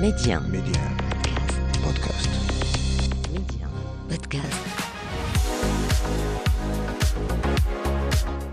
Média. 0.00 0.40
Média. 0.50 0.80
Podcast. 1.84 2.30
Média. 3.30 3.66
Podcast. 4.08 4.66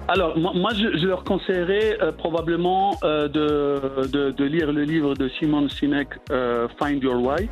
Alors, 0.09 0.37
moi, 0.37 0.51
moi, 0.53 0.71
je, 0.73 0.97
je 0.97 1.07
leur 1.07 1.23
conseillerais 1.23 1.99
euh, 2.01 2.11
probablement 2.11 2.97
euh, 3.03 3.29
de, 3.29 4.07
de, 4.07 4.31
de 4.31 4.43
lire 4.43 4.73
le 4.73 4.83
livre 4.83 5.13
de 5.13 5.29
Simon 5.39 5.69
Sinek, 5.69 6.09
euh, 6.31 6.67
Find 6.81 7.01
Your 7.01 7.15
Why. 7.15 7.47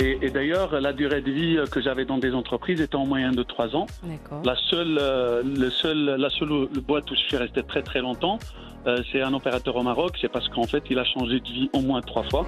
Et, 0.00 0.18
et 0.22 0.30
d'ailleurs, 0.30 0.80
la 0.80 0.92
durée 0.92 1.20
de 1.20 1.30
vie 1.30 1.58
que 1.70 1.80
j'avais 1.80 2.04
dans 2.04 2.18
des 2.18 2.32
entreprises 2.32 2.80
était 2.80 2.96
en 2.96 3.06
moyenne 3.06 3.34
de 3.34 3.44
trois 3.44 3.76
ans. 3.76 3.86
D'accord. 4.02 4.42
La 4.44 4.56
seule, 4.70 4.98
euh, 5.00 5.42
le 5.44 5.70
seul, 5.70 6.16
la 6.18 6.30
seule 6.30 6.68
boîte 6.86 7.08
où 7.12 7.14
je 7.14 7.20
suis 7.20 7.36
resté 7.36 7.62
très 7.62 7.82
très 7.82 8.00
longtemps, 8.00 8.40
euh, 8.86 9.02
c'est 9.10 9.22
un 9.22 9.34
opérateur 9.34 9.76
au 9.76 9.82
Maroc. 9.82 10.16
C'est 10.20 10.30
parce 10.30 10.48
qu'en 10.48 10.64
fait, 10.64 10.84
il 10.90 10.98
a 10.98 11.04
changé 11.04 11.40
de 11.40 11.48
vie 11.48 11.70
au 11.72 11.80
moins 11.80 12.00
trois 12.00 12.22
fois. 12.24 12.46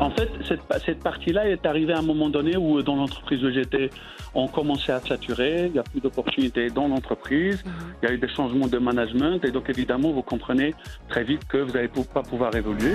En 0.00 0.10
fait, 0.10 0.28
cette, 0.46 0.60
cette 0.84 1.02
partie-là 1.02 1.48
est 1.48 1.64
arrivée 1.66 1.92
à 1.92 1.98
un 1.98 2.02
moment 2.02 2.28
donné 2.28 2.56
où, 2.56 2.82
dans 2.82 2.96
l'entreprise 2.96 3.42
où 3.44 3.50
j'étais, 3.50 3.90
on 4.34 4.48
commençait 4.48 4.92
à 4.92 5.00
saturer. 5.00 5.66
Il 5.66 5.72
n'y 5.72 5.78
a 5.78 5.84
plus 5.84 6.00
d'opportunités 6.00 6.70
dans 6.70 6.88
l'entreprise. 6.88 7.64
Mhm. 7.64 7.72
Il 8.02 8.08
y 8.08 8.12
a 8.12 8.14
eu 8.14 8.18
des 8.18 8.28
changements 8.28 8.66
de 8.66 8.78
management. 8.78 9.44
Et 9.44 9.50
donc, 9.50 9.68
évidemment, 9.70 10.10
vous 10.10 10.22
comprenez 10.22 10.74
très 11.08 11.24
vite 11.24 11.44
que 11.46 11.58
vous 11.58 11.72
n'allez 11.72 11.88
pas 11.88 12.22
pouvoir 12.22 12.54
évoluer. 12.54 12.94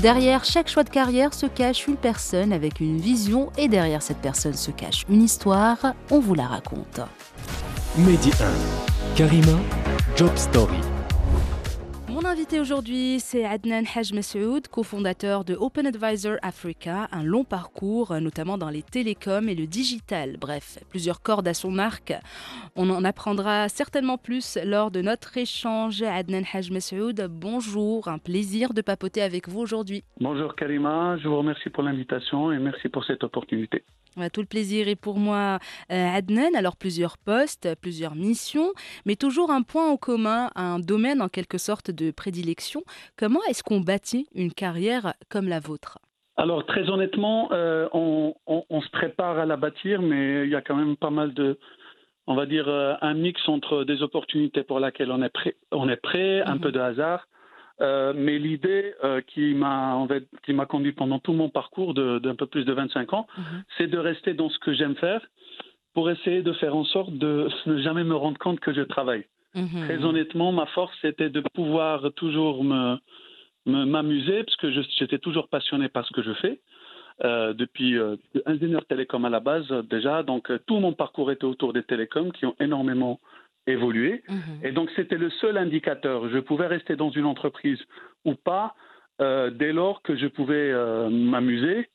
Derrière 0.00 0.44
chaque 0.44 0.68
choix 0.68 0.84
de 0.84 0.90
carrière 0.90 1.34
se 1.34 1.46
cache 1.46 1.88
une 1.88 1.96
personne 1.96 2.52
avec 2.52 2.78
une 2.78 2.98
vision 2.98 3.50
et 3.58 3.66
derrière 3.66 4.00
cette 4.00 4.18
personne 4.18 4.54
se 4.54 4.70
cache 4.70 5.04
une 5.08 5.22
histoire. 5.22 5.78
On 6.10 6.20
vous 6.20 6.34
la 6.34 6.46
raconte. 6.46 7.00
Mehdi 7.96 8.30
1. 8.30 9.16
Karima, 9.16 9.58
Job 10.16 10.30
Story. 10.36 10.78
Invité 12.38 12.60
aujourd'hui, 12.60 13.18
c'est 13.18 13.44
Adnan 13.44 13.82
Haj 13.96 14.12
Massoud, 14.12 14.68
cofondateur 14.68 15.44
de 15.44 15.54
Open 15.54 15.88
Advisor 15.88 16.36
Africa, 16.40 17.08
un 17.10 17.24
long 17.24 17.42
parcours, 17.42 18.14
notamment 18.20 18.56
dans 18.56 18.70
les 18.70 18.84
télécoms 18.84 19.48
et 19.48 19.56
le 19.56 19.66
digital. 19.66 20.36
Bref, 20.38 20.78
plusieurs 20.88 21.20
cordes 21.20 21.48
à 21.48 21.52
son 21.52 21.80
arc. 21.80 22.14
On 22.76 22.90
en 22.90 23.02
apprendra 23.02 23.68
certainement 23.68 24.18
plus 24.18 24.56
lors 24.64 24.92
de 24.92 25.02
notre 25.02 25.36
échange. 25.36 26.00
Adnan 26.02 26.44
Haj 26.52 26.70
Massoud, 26.70 27.26
bonjour, 27.28 28.06
un 28.06 28.18
plaisir 28.18 28.72
de 28.72 28.82
papoter 28.82 29.20
avec 29.20 29.48
vous 29.48 29.58
aujourd'hui. 29.58 30.04
Bonjour 30.20 30.54
Karima, 30.54 31.18
je 31.18 31.26
vous 31.26 31.38
remercie 31.38 31.70
pour 31.70 31.82
l'invitation 31.82 32.52
et 32.52 32.58
merci 32.60 32.88
pour 32.88 33.04
cette 33.04 33.24
opportunité. 33.24 33.82
Ouais, 34.16 34.30
Tout 34.30 34.40
le 34.40 34.46
plaisir 34.46 34.88
est 34.88 34.96
pour 34.96 35.18
moi, 35.18 35.58
euh, 35.92 36.16
Adnan. 36.16 36.54
Alors, 36.56 36.76
plusieurs 36.76 37.18
postes, 37.18 37.68
plusieurs 37.80 38.14
missions, 38.14 38.72
mais 39.06 39.14
toujours 39.16 39.50
un 39.50 39.62
point 39.62 39.88
en 39.88 39.96
commun, 39.96 40.50
un 40.56 40.78
domaine 40.80 41.22
en 41.22 41.28
quelque 41.28 41.58
sorte 41.58 41.90
de 41.90 42.10
prédilection. 42.10 42.82
Comment 43.16 43.40
est-ce 43.48 43.62
qu'on 43.62 43.80
bâtit 43.80 44.26
une 44.34 44.52
carrière 44.52 45.14
comme 45.28 45.48
la 45.48 45.60
vôtre? 45.60 45.98
Alors, 46.36 46.64
très 46.66 46.88
honnêtement, 46.88 47.48
euh, 47.52 47.88
on, 47.92 48.34
on- 48.46 48.64
on 48.70 48.80
se 48.80 48.88
prépare 48.90 49.38
à 49.38 49.46
la 49.46 49.56
bâtir, 49.56 50.02
mais 50.02 50.44
il 50.44 50.50
y 50.50 50.54
a 50.56 50.62
quand 50.62 50.76
même 50.76 50.96
pas 50.96 51.10
mal 51.10 51.34
de, 51.34 51.58
on 52.26 52.34
va 52.34 52.46
dire, 52.46 52.68
euh, 52.68 52.94
un 53.00 53.14
mix 53.14 53.40
entre 53.48 53.84
des 53.84 54.02
opportunités 54.02 54.62
pour 54.62 54.78
lesquelles 54.80 55.10
on 55.12 55.22
est 55.22 55.28
prêt, 55.32 55.56
on 55.72 55.88
est 55.88 55.96
prêt 55.96 56.42
un 56.42 56.54
Mhm. 56.54 56.60
peu 56.60 56.72
de 56.72 56.80
hasard. 56.80 57.26
Euh, 57.80 58.12
mais 58.16 58.38
l'idée 58.38 58.94
euh, 59.04 59.20
qui 59.20 59.54
m'a 59.54 59.94
en 59.94 60.08
fait, 60.08 60.26
qui 60.44 60.52
m'a 60.52 60.66
conduit 60.66 60.92
pendant 60.92 61.18
tout 61.20 61.32
mon 61.32 61.48
parcours 61.48 61.94
de- 61.94 62.18
d'un 62.18 62.34
peu 62.34 62.46
plus 62.46 62.64
de 62.64 62.72
25 62.72 63.12
ans, 63.12 63.26
Mhm. 63.38 63.62
c'est 63.76 63.86
de 63.86 63.98
rester 63.98 64.34
dans 64.34 64.50
ce 64.50 64.58
que 64.58 64.72
j'aime 64.72 64.96
faire 64.96 65.20
pour 65.94 66.10
essayer 66.10 66.42
de 66.42 66.52
faire 66.54 66.74
en 66.74 66.84
sorte 66.84 67.12
de 67.12 67.48
ne 67.66 67.78
jamais 67.78 68.02
me 68.04 68.14
rendre 68.16 68.38
compte 68.38 68.58
que 68.60 68.72
je 68.74 68.82
travaille. 68.82 69.24
Mhm. 69.54 69.84
Très 69.86 70.04
honnêtement, 70.04 70.50
ma 70.52 70.66
force, 70.66 70.94
c'était 71.02 71.30
de 71.30 71.40
pouvoir 71.54 72.12
toujours 72.14 72.64
me 72.64 72.96
me- 73.66 73.84
m'amuser, 73.84 74.44
parce 74.44 74.56
que 74.56 74.70
je- 74.72 74.80
j'étais 74.98 75.18
toujours 75.18 75.48
passionné 75.48 75.88
par 75.88 76.06
ce 76.06 76.12
que 76.12 76.22
je 76.22 76.32
fais. 76.34 76.60
Euh, 77.24 77.52
depuis 77.52 77.98
euh, 77.98 78.16
ingénieur 78.46 78.84
télécom 78.86 79.24
à 79.24 79.28
la 79.30 79.40
base 79.40 79.66
euh, 79.72 79.82
déjà, 79.82 80.22
donc 80.22 80.50
tout 80.66 80.78
mon 80.78 80.92
parcours 80.92 81.30
était 81.32 81.44
autour 81.44 81.72
des 81.72 81.82
télécoms 81.82 82.30
qui 82.32 82.46
ont 82.46 82.54
énormément 82.60 83.18
évolué. 83.68 84.22
Mhm. 84.28 84.60
Et 84.62 84.72
donc 84.72 84.90
c'était 84.96 85.18
le 85.18 85.30
seul 85.30 85.56
indicateur. 85.56 86.28
Je 86.28 86.38
pouvais 86.38 86.66
rester 86.66 86.96
dans 86.96 87.10
une 87.10 87.26
entreprise 87.26 87.80
ou 88.24 88.34
pas 88.34 88.74
euh, 89.20 89.50
dès 89.50 89.72
lors 89.72 90.02
que 90.02 90.16
je 90.16 90.26
pouvais 90.26 90.70
euh, 90.70 91.08
m'amuser. 91.10 91.88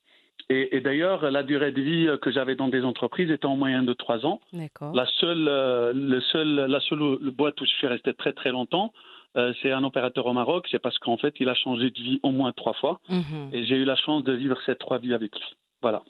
Et, 0.50 0.76
et 0.76 0.82
d'ailleurs, 0.82 1.32
la 1.32 1.42
durée 1.42 1.72
de 1.72 1.82
vie 1.82 2.08
euh, 2.08 2.18
que 2.18 2.32
j'avais 2.32 2.56
dans 2.56 2.68
des 2.68 2.84
entreprises 2.84 3.32
était 3.32 3.46
en 3.46 3.56
moyenne 3.56 3.86
de 3.86 3.94
trois 3.94 4.26
ans. 4.26 4.42
La 4.94 5.06
seule, 5.20 5.48
euh, 5.48 5.94
le 5.94 6.20
seul, 6.20 6.48
la 6.48 6.80
seule 6.82 7.18
boîte 7.32 7.60
où 7.62 7.66
je 7.66 7.72
suis 7.72 7.88
resté 7.88 8.14
très 8.14 8.34
très 8.34 8.52
longtemps, 8.52 8.92
c'est 9.64 9.72
un 9.72 9.84
opérateur 9.84 10.28
au 10.28 10.34
Maroc. 10.34 10.68
C'est 10.70 10.78
parce 10.78 11.00
qu'en 11.00 11.18
fait, 11.18 11.34
il 11.40 11.50
a 11.50 11.56
changé 11.56 11.90
de 11.90 12.00
vie 12.00 12.20
au 12.22 12.30
moins 12.30 12.52
trois 12.52 12.74
fois. 12.74 13.00
Mhm. 13.10 13.50
Et 13.52 13.66
j'ai 13.66 13.78
eu 13.78 13.84
la 13.84 13.96
chance 13.96 14.24
de 14.24 14.32
vivre 14.32 14.60
ces 14.68 14.76
trois 14.76 15.00
vies 15.00 15.16
avec 15.16 15.34
lui. 15.34 15.56
Voilà. 15.82 16.04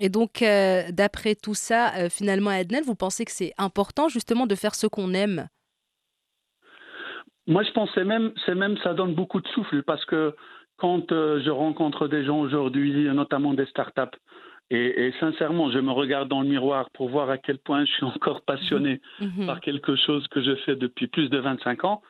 Et 0.00 0.08
donc, 0.08 0.42
euh, 0.42 0.82
d'après 0.90 1.34
tout 1.34 1.54
ça, 1.54 1.94
euh, 1.94 2.08
finalement, 2.10 2.50
Adnan, 2.50 2.82
vous 2.84 2.94
pensez 2.94 3.24
que 3.24 3.30
c'est 3.32 3.52
important 3.58 4.08
justement 4.08 4.46
de 4.46 4.54
faire 4.54 4.74
ce 4.74 4.86
qu'on 4.86 5.14
aime? 5.14 5.48
Moi, 7.46 7.62
je 7.62 7.70
pensais 7.72 8.04
même, 8.04 8.32
c'est 8.44 8.54
même, 8.54 8.76
ça 8.78 8.92
donne 8.92 9.14
beaucoup 9.14 9.40
de 9.40 9.48
souffle 9.48 9.82
parce 9.84 10.04
que 10.04 10.34
quand 10.76 11.12
euh, 11.12 11.40
je 11.44 11.50
rencontre 11.50 12.08
des 12.08 12.24
gens 12.24 12.40
aujourd'hui, 12.40 13.04
notamment 13.14 13.54
des 13.54 13.66
startups, 13.66 14.16
et, 14.68 15.06
et 15.06 15.14
sincèrement, 15.20 15.70
je 15.70 15.78
me 15.78 15.92
regarde 15.92 16.28
dans 16.28 16.42
le 16.42 16.48
miroir 16.48 16.90
pour 16.90 17.08
voir 17.08 17.30
à 17.30 17.38
quel 17.38 17.58
point 17.58 17.84
je 17.84 17.92
suis 17.92 18.04
encore 18.04 18.42
passionné 18.42 19.00
Mhm. 19.20 19.46
par 19.46 19.60
quelque 19.60 19.94
chose 19.94 20.26
que 20.28 20.42
je 20.42 20.56
fais 20.66 20.74
depuis 20.74 21.06
plus 21.06 21.30
de 21.30 21.38
25 21.38 21.84
ans. 21.84 22.02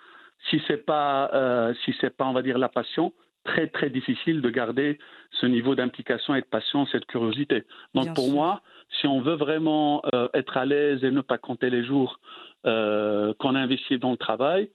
Si 0.50 0.60
c'est 0.66 0.84
pas, 0.84 1.72
si 1.84 1.94
c'est 2.00 2.16
pas, 2.16 2.24
on 2.24 2.32
va 2.32 2.42
dire, 2.42 2.56
la 2.58 2.68
passion, 2.68 3.12
très 3.46 3.66
très 3.68 3.90
difficile 3.90 4.42
de 4.42 4.50
garder 4.50 4.98
ce 5.40 5.46
niveau 5.46 5.74
d'implication 5.74 6.34
et 6.34 6.40
de 6.40 6.46
passion, 6.46 6.86
cette 6.92 7.06
curiosité. 7.06 7.64
Donc 7.94 8.04
Bien 8.04 8.14
pour 8.14 8.24
sûr. 8.26 8.34
moi, 8.34 8.60
si 9.00 9.06
on 9.06 9.20
veut 9.20 9.34
vraiment 9.46 10.02
euh, 10.14 10.28
être 10.34 10.56
à 10.56 10.64
l'aise 10.64 11.02
et 11.04 11.10
ne 11.10 11.22
pas 11.22 11.38
compter 11.38 11.70
les 11.70 11.84
jours 11.84 12.20
euh, 12.66 13.32
qu'on 13.38 13.54
investit 13.54 13.98
dans 13.98 14.10
le 14.10 14.16
travail 14.16 14.68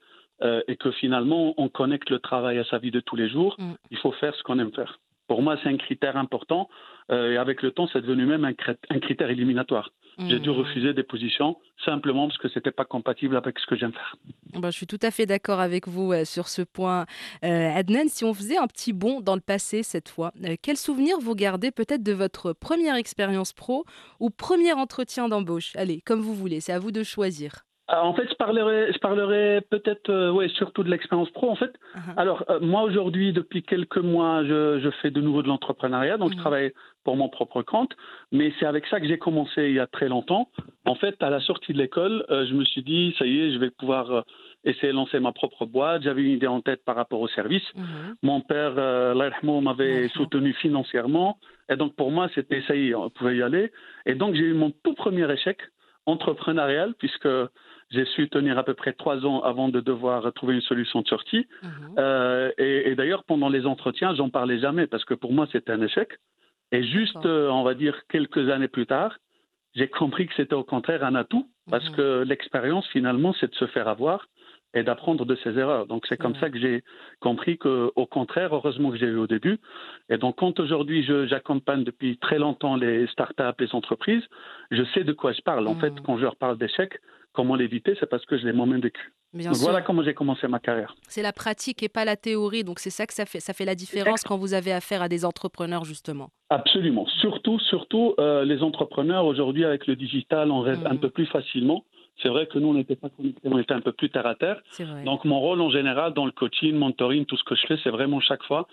euh, 0.44 0.62
et 0.68 0.76
que 0.76 0.92
finalement 0.92 1.54
on 1.58 1.70
connecte 1.70 2.10
le 2.10 2.20
travail 2.20 2.58
à 2.58 2.66
sa 2.66 2.78
vie 2.78 2.92
de 2.92 3.00
tous 3.00 3.16
les 3.16 3.30
jours, 3.30 3.56
Mm. 3.60 3.74
il 3.92 3.98
faut 3.98 4.14
faire 4.14 4.34
ce 4.36 4.44
qu'on 4.44 4.60
aime 4.60 4.74
faire. 4.74 5.00
Pour 5.28 5.42
moi, 5.42 5.58
c'est 5.62 5.70
un 5.70 5.78
critère 5.78 6.18
important 6.18 6.70
euh, 7.12 7.32
et 7.34 7.38
avec 7.38 7.62
le 7.62 7.72
temps, 7.72 7.88
c'est 7.92 8.02
devenu 8.02 8.26
même 8.26 8.46
un 8.46 9.00
critère 9.00 9.30
éliminatoire. 9.30 9.92
J'ai 10.30 10.40
dû 10.40 10.50
Mhm. 10.50 10.56
refuser 10.58 10.94
des 10.94 11.04
positions 11.04 11.58
simplement 11.86 12.28
parce 12.28 12.38
que 12.38 12.50
c'était 12.50 12.72
pas 12.72 12.86
compatible 12.86 13.36
avec 13.36 13.58
ce 13.60 13.66
que 13.66 13.76
j'aime 13.76 13.94
faire. 13.94 14.16
Bah, 14.54 14.70
je 14.70 14.78
suis 14.78 14.86
tout 14.88 15.00
à 15.02 15.12
fait 15.12 15.26
d'accord 15.26 15.60
avec 15.60 15.88
vous 15.88 16.12
euh, 16.12 16.26
sur 16.26 16.48
ce 16.48 16.62
point. 16.62 17.06
Euh, 17.44 17.72
Adnan, 17.74 18.08
si 18.08 18.24
on 18.26 18.34
faisait 18.34 18.58
un 18.58 18.68
petit 18.68 18.94
bond 18.94 19.22
dans 19.22 19.36
le 19.36 19.42
passé 19.42 19.82
cette 19.84 20.10
fois, 20.10 20.32
euh, 20.44 20.56
quel 20.62 20.78
souvenir 20.78 21.18
vous 21.20 21.36
gardez 21.36 21.72
peut-être 21.72 22.04
de 22.04 22.12
votre 22.14 22.54
première 22.54 22.96
expérience 22.96 23.54
pro 23.54 23.86
ou 24.20 24.30
premier 24.30 24.74
entretien 24.74 25.28
d'embauche? 25.30 25.76
Allez, 25.76 26.02
comme 26.02 26.22
vous 26.22 26.36
voulez, 26.36 26.60
c'est 26.62 26.74
à 26.74 26.80
vous 26.80 26.92
de 26.92 27.04
choisir. 27.04 27.66
Euh, 27.92 27.96
En 27.98 28.14
fait, 28.14 28.28
je 28.30 28.36
parlerai, 28.36 28.92
je 28.94 29.00
parlerai 29.00 29.62
peut-être, 29.70 30.10
euh, 30.10 30.32
ouais, 30.32 30.48
surtout 30.50 30.84
de 30.84 30.90
l'expérience 30.90 31.30
pro. 31.32 31.50
En 31.50 31.56
fait, 31.56 31.74
Mhm. 31.96 32.14
alors 32.18 32.44
euh, 32.50 32.60
moi 32.62 32.84
aujourd'hui, 32.84 33.34
depuis 33.34 33.64
quelques 33.64 33.98
mois, 33.98 34.44
je, 34.46 34.80
je 34.80 34.90
fais 35.02 35.12
de 35.12 35.22
nouveau 35.22 35.42
de 35.44 35.48
l'entrepreneuriat, 35.48 36.18
donc 36.18 36.32
je 36.32 36.38
travaille 36.38 36.72
pour 37.04 37.16
mon 37.18 37.30
propre 37.30 37.62
compte. 37.64 37.94
Mais 38.32 38.54
c'est 38.60 38.66
avec 38.66 38.86
ça 38.88 39.00
que 39.00 39.08
j'ai 39.08 39.18
commencé 39.18 39.64
il 39.70 39.74
y 39.74 39.80
a 39.80 39.88
très 39.88 40.08
longtemps. 40.08 40.50
En 40.86 40.96
fait, 40.96 41.16
à 41.22 41.30
la 41.30 41.40
sortie 41.42 41.74
de 41.74 41.78
l'école, 41.80 42.26
euh, 42.30 42.46
je 42.48 42.54
me 42.54 42.64
suis 42.64 42.84
dit, 42.84 43.14
ça 43.18 43.26
y 43.26 43.40
est, 43.40 43.52
je 43.54 43.58
vais 43.60 43.72
pouvoir 43.72 44.12
euh, 44.12 44.22
essayer 44.64 44.90
de 44.94 44.98
lancer 44.98 45.20
ma 45.20 45.32
propre 45.32 45.66
boîte. 45.66 46.04
J'avais 46.04 46.22
une 46.24 46.32
idée 46.32 46.48
en 46.48 46.62
tête 46.62 46.84
par 46.86 46.96
rapport 46.96 47.20
au 47.20 47.28
service. 47.30 47.64
Mhm. 47.76 48.16
Mon 48.24 48.42
père, 48.42 48.74
euh, 48.78 49.14
m'avait 49.62 50.08
soutenu 50.10 50.54
financièrement. 50.54 51.38
Et 51.70 51.76
donc, 51.76 51.96
pour 51.96 52.12
moi, 52.12 52.30
c'était 52.36 52.62
ça 52.68 52.76
y 52.76 52.90
est, 52.90 52.96
on 52.96 53.10
pouvait 53.10 53.38
y 53.38 53.42
aller. 53.42 53.72
Et 54.06 54.16
donc, 54.16 54.36
j'ai 54.36 54.44
eu 54.44 54.54
mon 54.54 54.72
tout 54.84 54.94
premier 54.94 55.30
échec 55.32 55.58
entrepreneurial, 56.06 56.94
puisque 56.98 57.28
j'ai 57.92 58.06
su 58.06 58.30
tenir 58.30 58.58
à 58.58 58.64
peu 58.64 58.74
près 58.74 58.94
trois 58.94 59.26
ans 59.26 59.42
avant 59.42 59.70
de 59.70 59.80
devoir 59.82 60.32
trouver 60.34 60.56
une 60.56 60.62
solution 60.62 61.02
de 61.02 61.08
sortie. 61.08 61.46
Mhm. 61.62 61.70
Euh, 62.00 62.52
et 62.58 62.90
et 62.90 62.96
d'ailleurs, 62.96 63.24
pendant 63.26 63.50
les 63.50 63.66
entretiens, 63.66 64.16
j'en 64.16 64.30
parlais 64.30 64.60
jamais, 64.60 64.88
parce 64.88 65.06
que 65.06 65.14
pour 65.14 65.34
moi, 65.34 65.48
c'était 65.52 65.72
un 65.74 65.82
échec. 65.82 66.10
Et 66.72 66.84
juste, 66.84 67.26
euh, 67.26 67.50
on 67.50 67.64
va 67.64 67.74
dire, 67.74 67.96
quelques 68.08 68.50
années 68.50 68.70
plus 68.70 68.86
tard, 68.86 69.18
j'ai 69.76 69.88
compris 69.90 70.28
que 70.28 70.34
c'était 70.36 70.56
au 70.56 70.64
contraire 70.64 71.04
un 71.04 71.16
atout, 71.16 71.50
parce 71.70 71.88
Mhm. 71.90 71.96
que 71.96 72.24
l'expérience, 72.26 72.88
finalement, 72.88 73.34
c'est 73.40 73.50
de 73.52 73.56
se 73.56 73.68
faire 73.68 73.88
avoir 73.88 74.28
et 74.74 74.84
d'apprendre 74.84 75.26
de 75.26 75.36
ses 75.36 75.58
erreurs. 75.60 75.86
Donc, 75.86 76.06
c'est 76.08 76.16
comme 76.16 76.34
ça 76.36 76.50
que 76.50 76.58
j'ai 76.58 76.82
compris 77.20 77.58
que, 77.58 77.92
au 77.98 78.06
contraire, 78.06 78.56
heureusement 78.56 78.90
que 78.92 78.96
j'ai 78.98 79.08
eu 79.08 79.18
au 79.18 79.28
début. 79.28 79.58
Et 80.10 80.18
donc, 80.18 80.38
quand 80.38 80.62
aujourd'hui, 80.62 81.04
j'accompagne 81.28 81.84
depuis 81.84 82.18
très 82.18 82.40
longtemps 82.40 82.78
les 82.78 83.06
startups, 83.08 83.60
les 83.60 83.76
entreprises, 83.76 84.24
je 84.72 84.84
sais 84.94 85.04
de 85.04 85.12
quoi 85.12 85.34
je 85.34 85.42
parle. 85.42 85.68
En 85.68 85.74
Mhm. 85.76 85.82
fait, 85.82 85.94
quand 86.06 86.16
je 86.18 86.24
leur 86.24 86.38
parle 86.38 86.58
d'échecs, 86.58 87.00
comment 87.34 87.56
l'éviter, 87.56 87.96
c'est 88.00 88.10
parce 88.10 88.26
que 88.26 88.38
je 88.38 88.46
l'ai 88.46 88.54
moi-même 88.54 88.82
vécu. 88.82 89.14
Donc, 89.34 89.54
voilà 89.56 89.82
comment 89.82 90.04
j'ai 90.04 90.14
commencé 90.14 90.46
ma 90.50 90.60
carrière. 90.60 90.94
c'est 91.08 91.22
la 91.22 91.32
pratique 91.32 91.82
et 91.84 91.88
pas 91.90 92.04
la 92.04 92.18
théorie, 92.18 92.66
donc 92.66 92.80
c'est 92.80 92.90
ça 92.90 93.08
que 93.08 93.14
ça 93.14 93.26
fait, 93.26 93.40
ça 93.40 93.54
fait 93.54 93.64
la 93.64 93.76
différence 93.76 94.24
quand 94.24 94.38
vous 94.38 94.54
avez 94.54 94.74
affaire 94.74 95.02
à 95.02 95.08
des 95.08 95.24
entrepreneurs 95.24 95.86
justement. 95.86 96.32
Absolument. 96.50 97.08
Surtout, 97.22 97.58
surtout 97.60 98.14
euh, 98.20 98.44
les 98.44 98.62
entrepreneurs 98.62 99.26
aujourd'hui 99.26 99.64
avec 99.64 99.88
le 99.88 99.96
digital, 99.96 100.52
on 100.52 100.60
rêve 100.60 100.80
Mhm. 100.82 100.88
un 100.88 100.96
peu 100.98 101.10
plus 101.10 101.26
facilement. 101.28 101.86
C'est 102.22 102.28
vrai 102.28 102.46
que 102.46 102.60
nous, 102.60 102.68
on 102.68 102.74
n'était 102.74 102.98
pas 102.98 103.08
connectés, 103.10 103.48
on 103.50 103.58
était 103.58 103.74
un 103.74 103.80
peu 103.82 103.94
plus 103.94 104.10
terre 104.10 104.28
à 104.28 104.36
terre. 104.36 104.62
Donc, 105.06 105.24
mon 105.24 105.40
rôle 105.40 105.62
en 105.62 105.70
général 105.72 106.14
dans 106.14 106.26
le 106.26 106.32
coaching, 106.34 106.76
mentoring, 106.76 107.26
tout 107.26 107.38
ce 107.38 107.44
que 107.46 107.56
je 107.56 107.66
fais, 107.68 107.78
c'est 107.84 107.90
vraiment 107.90 108.20
chaque 108.20 108.44
fois 108.44 108.68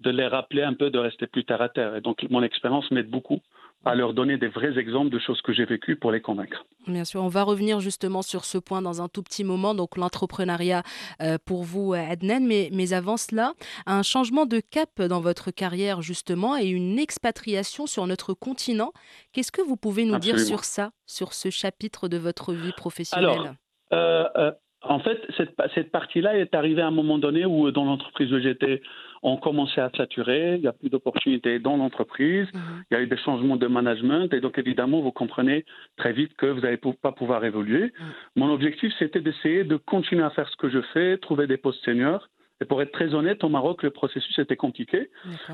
de 0.00 0.10
les 0.10 0.26
rappeler 0.26 0.62
un 0.62 0.74
peu, 0.74 0.90
de 0.90 0.98
rester 0.98 1.26
plus 1.26 1.44
terre 1.44 1.60
à 1.60 1.68
terre. 1.68 1.96
Et 1.96 2.00
donc, 2.00 2.24
mon 2.30 2.42
expérience 2.42 2.88
m'aide 2.92 3.10
beaucoup 3.10 3.40
à 3.84 3.94
leur 3.94 4.14
donner 4.14 4.36
des 4.36 4.48
vrais 4.48 4.78
exemples 4.78 5.10
de 5.10 5.18
choses 5.18 5.40
que 5.42 5.52
j'ai 5.52 5.64
vécues 5.64 5.96
pour 5.96 6.12
les 6.12 6.20
convaincre. 6.20 6.64
Bien 6.86 7.04
sûr, 7.04 7.22
on 7.22 7.28
va 7.28 7.42
revenir 7.42 7.80
justement 7.80 8.22
sur 8.22 8.44
ce 8.44 8.58
point 8.58 8.82
dans 8.82 9.02
un 9.02 9.08
tout 9.08 9.22
petit 9.22 9.44
moment, 9.44 9.74
donc 9.74 9.96
l'entrepreneuriat 9.96 10.82
euh, 11.22 11.38
pour 11.44 11.64
vous, 11.64 11.94
Adnan. 11.94 12.40
Mais, 12.46 12.68
mais 12.72 12.92
avant 12.92 13.16
cela, 13.16 13.54
un 13.86 14.02
changement 14.02 14.46
de 14.46 14.60
cap 14.60 15.00
dans 15.00 15.20
votre 15.20 15.50
carrière 15.50 16.02
justement 16.02 16.56
et 16.56 16.66
une 16.66 16.98
expatriation 16.98 17.86
sur 17.86 18.06
notre 18.06 18.34
continent. 18.34 18.92
Qu'est-ce 19.32 19.52
que 19.52 19.62
vous 19.62 19.76
pouvez 19.76 20.04
nous 20.04 20.18
dire 20.18 20.38
sur 20.38 20.64
ça, 20.64 20.90
sur 21.06 21.32
ce 21.32 21.50
chapitre 21.50 22.08
de 22.08 22.16
votre 22.16 22.52
vie 22.52 22.72
professionnelle? 22.72 23.30
Alors, 23.30 23.54
euh, 23.92 24.24
euh, 24.36 24.52
en 24.88 24.98
fait, 24.98 25.20
cette, 25.36 25.54
cette 25.74 25.90
partie-là 25.90 26.36
est 26.38 26.54
arrivée 26.54 26.82
à 26.82 26.86
un 26.86 26.92
moment 26.92 27.18
donné 27.18 27.44
où 27.44 27.70
dans 27.70 27.84
l'entreprise 27.84 28.32
où 28.32 28.38
j'étais, 28.38 28.82
ont 29.24 29.38
commencé 29.38 29.80
à 29.80 29.90
saturer, 29.96 30.56
il 30.56 30.60
n'y 30.60 30.66
a 30.66 30.74
plus 30.74 30.90
d'opportunités 30.90 31.58
dans 31.58 31.78
l'entreprise, 31.78 32.46
mhm. 32.52 32.84
il 32.90 32.94
y 32.94 32.96
a 32.98 33.02
eu 33.02 33.06
des 33.06 33.16
changements 33.16 33.56
de 33.56 33.66
management, 33.66 34.32
et 34.34 34.40
donc 34.40 34.58
évidemment, 34.58 35.00
vous 35.00 35.12
comprenez 35.12 35.64
très 35.96 36.12
vite 36.12 36.36
que 36.36 36.46
vous 36.46 36.60
n'allez 36.60 36.76
pas 36.76 37.12
pouvoir 37.12 37.42
évoluer. 37.44 37.84
Mhm. 37.84 38.12
Mon 38.36 38.52
objectif, 38.52 38.92
c'était 38.98 39.20
d'essayer 39.20 39.64
de 39.64 39.76
continuer 39.76 40.22
à 40.22 40.30
faire 40.30 40.48
ce 40.48 40.56
que 40.56 40.68
je 40.68 40.80
fais, 40.92 41.16
trouver 41.16 41.46
des 41.46 41.56
postes 41.56 41.82
seniors. 41.84 42.28
Et 42.64 42.66
pour 42.66 42.80
être 42.80 42.92
très 42.92 43.12
honnête, 43.12 43.44
au 43.44 43.50
Maroc, 43.50 43.82
le 43.82 43.90
processus 43.90 44.38
était 44.38 44.56
compliqué. 44.56 45.10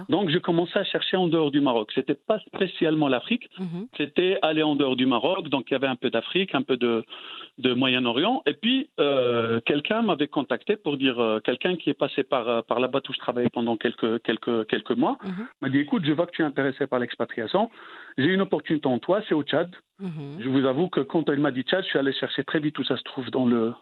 Donc, 0.08 0.30
je 0.30 0.38
commençais 0.38 0.78
à 0.78 0.84
chercher 0.84 1.16
en 1.16 1.26
dehors 1.26 1.50
du 1.50 1.60
Maroc. 1.60 1.90
Ce 1.92 1.98
n'était 1.98 2.14
pas 2.14 2.38
spécialement 2.38 3.08
l'Afrique, 3.08 3.50
mhm. 3.58 3.88
c'était 3.96 4.38
aller 4.42 4.62
en 4.62 4.76
dehors 4.76 4.94
du 4.94 5.06
Maroc. 5.06 5.48
Donc, 5.48 5.64
il 5.68 5.72
y 5.72 5.74
avait 5.74 5.88
un 5.88 5.96
peu 5.96 6.08
d'Afrique, 6.08 6.54
un 6.54 6.62
peu 6.62 6.76
de, 6.76 7.04
de 7.58 7.74
Moyen-Orient. 7.74 8.42
Et 8.46 8.54
puis, 8.54 8.90
euh, 9.00 9.60
quelqu'un 9.66 10.02
m'avait 10.02 10.28
contacté 10.28 10.76
pour 10.76 10.96
dire, 10.98 11.18
euh, 11.18 11.40
quelqu'un 11.40 11.74
qui 11.74 11.90
est 11.90 11.94
passé 11.94 12.22
par, 12.22 12.48
euh, 12.48 12.62
par 12.62 12.78
là-bas 12.78 13.00
où 13.08 13.12
je 13.12 13.18
travaillais 13.18 13.50
pendant 13.50 13.76
quelques, 13.76 14.22
quelques, 14.22 14.68
quelques 14.68 14.92
mois, 14.92 15.18
mhm. 15.24 15.46
m'a 15.62 15.68
dit, 15.68 15.78
écoute, 15.78 16.04
je 16.04 16.12
vois 16.12 16.26
que 16.26 16.32
tu 16.32 16.42
es 16.42 16.44
intéressé 16.44 16.86
par 16.86 17.00
l'expatriation. 17.00 17.70
J'ai 18.18 18.26
une 18.26 18.42
opportunité 18.42 18.86
en 18.86 19.00
toi, 19.00 19.20
c'est 19.28 19.34
au 19.34 19.42
Tchad. 19.42 19.74
Mhm. 19.98 20.38
Je 20.38 20.48
vous 20.48 20.64
avoue 20.64 20.88
que 20.88 21.00
quand 21.00 21.28
il 21.28 21.40
m'a 21.40 21.50
dit 21.50 21.62
Tchad, 21.62 21.82
je 21.82 21.88
suis 21.88 21.98
allé 21.98 22.12
chercher 22.12 22.44
très 22.44 22.60
vite 22.60 22.78
où 22.78 22.84
ça 22.84 22.96
se 22.96 23.02
trouve 23.02 23.30
dans 23.32 23.46
le, 23.46 23.72